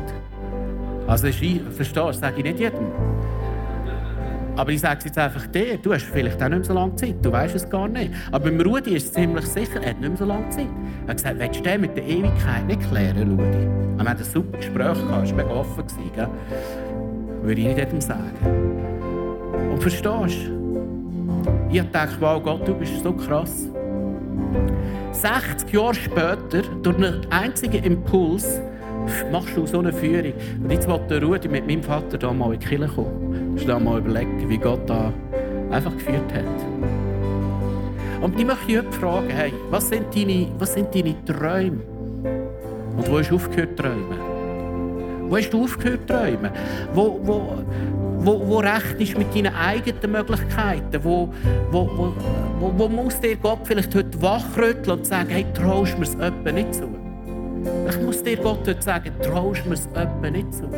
Also, 1.07 1.27
verstehst 1.27 1.95
du, 1.95 2.11
sage 2.11 2.37
ich 2.37 2.43
nicht 2.43 2.59
jedem. 2.59 2.87
Aber 4.55 4.71
ich 4.71 4.81
sage 4.81 4.99
es 4.99 5.05
jetzt 5.05 5.17
einfach 5.17 5.47
dir, 5.47 5.77
du 5.77 5.93
hast 5.93 6.03
vielleicht 6.03 6.41
auch 6.41 6.47
nicht 6.47 6.59
mehr 6.59 6.63
so 6.63 6.73
lange 6.73 6.95
Zeit, 6.95 7.15
du 7.23 7.31
weißt 7.31 7.55
es 7.55 7.67
gar 7.67 7.87
nicht. 7.87 8.13
Aber 8.31 8.51
beim 8.51 8.61
Rudi 8.61 8.95
ist 8.95 9.07
es 9.07 9.13
ziemlich 9.13 9.45
sicher, 9.45 9.81
er 9.81 9.91
hat 9.91 9.99
nicht 9.99 10.09
mehr 10.09 10.17
so 10.17 10.25
lange 10.25 10.47
Zeit. 10.49 10.67
Er 11.05 11.09
hat 11.09 11.17
gesagt, 11.17 11.39
willst 11.39 11.59
du 11.59 11.63
den 11.63 11.81
mit 11.81 11.97
der 11.97 12.05
Ewigkeit 12.05 12.67
nicht 12.67 12.81
klären, 12.89 13.31
Rudi? 13.31 13.67
Wir 13.97 14.09
hatten 14.09 14.21
ein 14.21 14.23
super 14.23 14.57
Gespräch, 14.57 14.93
gehabt, 14.93 15.25
es 15.25 15.31
war 15.31 15.37
mega 15.37 15.49
offen. 15.49 15.83
Gell? 16.15 16.27
Würde 17.41 17.61
ich 17.61 17.75
nicht 17.75 18.03
sagen. 18.03 18.31
Und 19.71 19.81
verstehst 19.81 20.47
du? 20.47 20.63
Ich 21.71 21.81
dachte, 21.91 22.15
wow, 22.19 22.41
Gott, 22.41 22.67
du 22.67 22.75
bist 22.75 23.03
so 23.03 23.11
krass. 23.11 23.67
60 25.13 25.73
Jahre 25.73 25.95
später, 25.95 26.61
durch 26.83 26.97
einen 26.97 27.21
einzigen 27.31 27.83
Impuls, 27.83 28.61
machst 29.31 29.57
du 29.57 29.65
so 29.65 29.79
eine 29.79 29.91
Führung. 29.91 30.33
Und 30.63 30.71
jetzt 30.71 30.87
wollte 30.87 31.19
Rudi 31.21 31.47
mit 31.47 31.65
meinem 31.65 31.81
Vater 31.81 32.17
da 32.19 32.31
mal 32.31 32.53
in 32.53 32.59
die 32.59 32.65
Kirche 32.65 32.87
kommen. 32.87 33.22
Ich 33.55 33.65
da 33.65 33.79
mal 33.79 33.99
überlegen, 33.99 34.49
wie 34.49 34.57
Gott 34.57 34.81
da 34.87 35.13
einfach 35.71 35.93
geführt 35.93 36.33
hat. 36.33 36.43
Und 38.21 38.39
ich 38.39 38.45
möchte 38.45 38.77
heute 38.77 38.91
fragen, 38.93 39.29
hey, 39.29 39.53
was 39.69 39.89
sind 39.89 40.05
deine, 40.15 40.47
was 40.57 40.73
sind 40.73 40.95
deine 40.95 41.13
Träume? 41.25 41.81
Und 42.95 43.09
wo 43.09 43.19
hast 43.19 43.29
du 43.29 43.35
aufgehört 43.35 43.77
zu 43.77 43.83
träumen? 43.83 45.29
Wo 45.29 45.37
hast 45.37 45.49
du 45.49 45.63
aufgehört 45.63 46.01
zu 46.01 46.07
träumen? 46.07 46.51
Wo, 46.93 47.19
wo, 47.23 47.57
wo, 48.19 48.47
wo 48.47 48.57
recht 48.59 48.99
ist 48.99 49.17
mit 49.17 49.35
deinen 49.35 49.53
eigenen 49.53 50.11
Möglichkeiten? 50.11 51.03
Wo, 51.03 51.33
wo, 51.71 51.89
wo, 51.97 52.13
wo, 52.59 52.73
wo 52.77 52.87
muss 52.87 53.19
dir 53.19 53.35
Gott 53.35 53.59
vielleicht 53.63 53.93
heute 53.93 54.21
wachrütteln 54.21 54.99
und 54.99 55.05
sagen, 55.05 55.29
hey, 55.29 55.45
traust 55.53 55.95
du 55.95 55.99
mir 55.99 56.05
es 56.05 56.53
nicht 56.53 56.75
zu? 56.75 56.87
Ich 57.89 58.01
muss 58.01 58.23
dir 58.23 58.37
Gott 58.37 58.67
heute 58.67 58.81
sagen, 58.81 59.11
traust 59.21 59.65
du 59.65 59.69
mir 59.69 59.75
es 59.75 60.31
nicht 60.31 60.53
zu? 60.53 60.69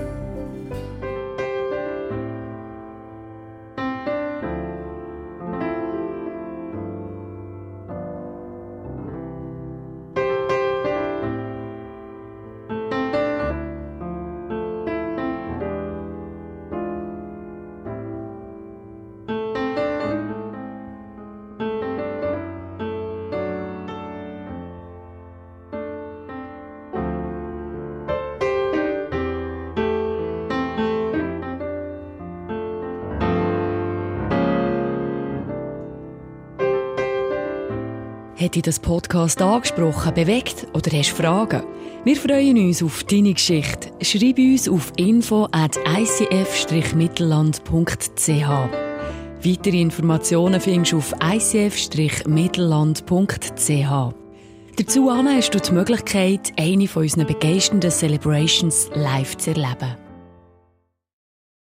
Hat 38.56 38.60
dich 38.60 38.74
das 38.74 38.80
Podcast 38.80 39.42
angesprochen, 39.42 40.14
bewegt 40.14 40.66
oder 40.74 40.98
hast 40.98 41.10
Fragen? 41.10 41.64
Wir 42.06 42.16
freuen 42.16 42.58
uns 42.58 42.82
auf 42.82 43.04
deine 43.04 43.34
Geschichte. 43.34 43.92
Schreib 44.00 44.38
uns 44.38 44.70
auf 44.70 44.94
info 44.96 45.50
at 45.52 45.76
icf-mittelland.ch. 45.76 48.50
Weitere 49.44 49.82
Informationen 49.82 50.62
findest 50.62 50.94
du 50.94 51.00
auf 51.00 51.14
icf-mittelland.ch. 51.22 54.16
Dazu 54.78 55.12
hast 55.12 55.54
du 55.54 55.60
die 55.60 55.72
Möglichkeit, 55.74 56.54
eine 56.58 56.88
von 56.88 57.04
unseren 57.04 57.28
begeisternden 57.28 57.92
Celebrations 57.92 58.90
live 58.96 59.36
zu 59.36 59.50
erleben. 59.50 59.98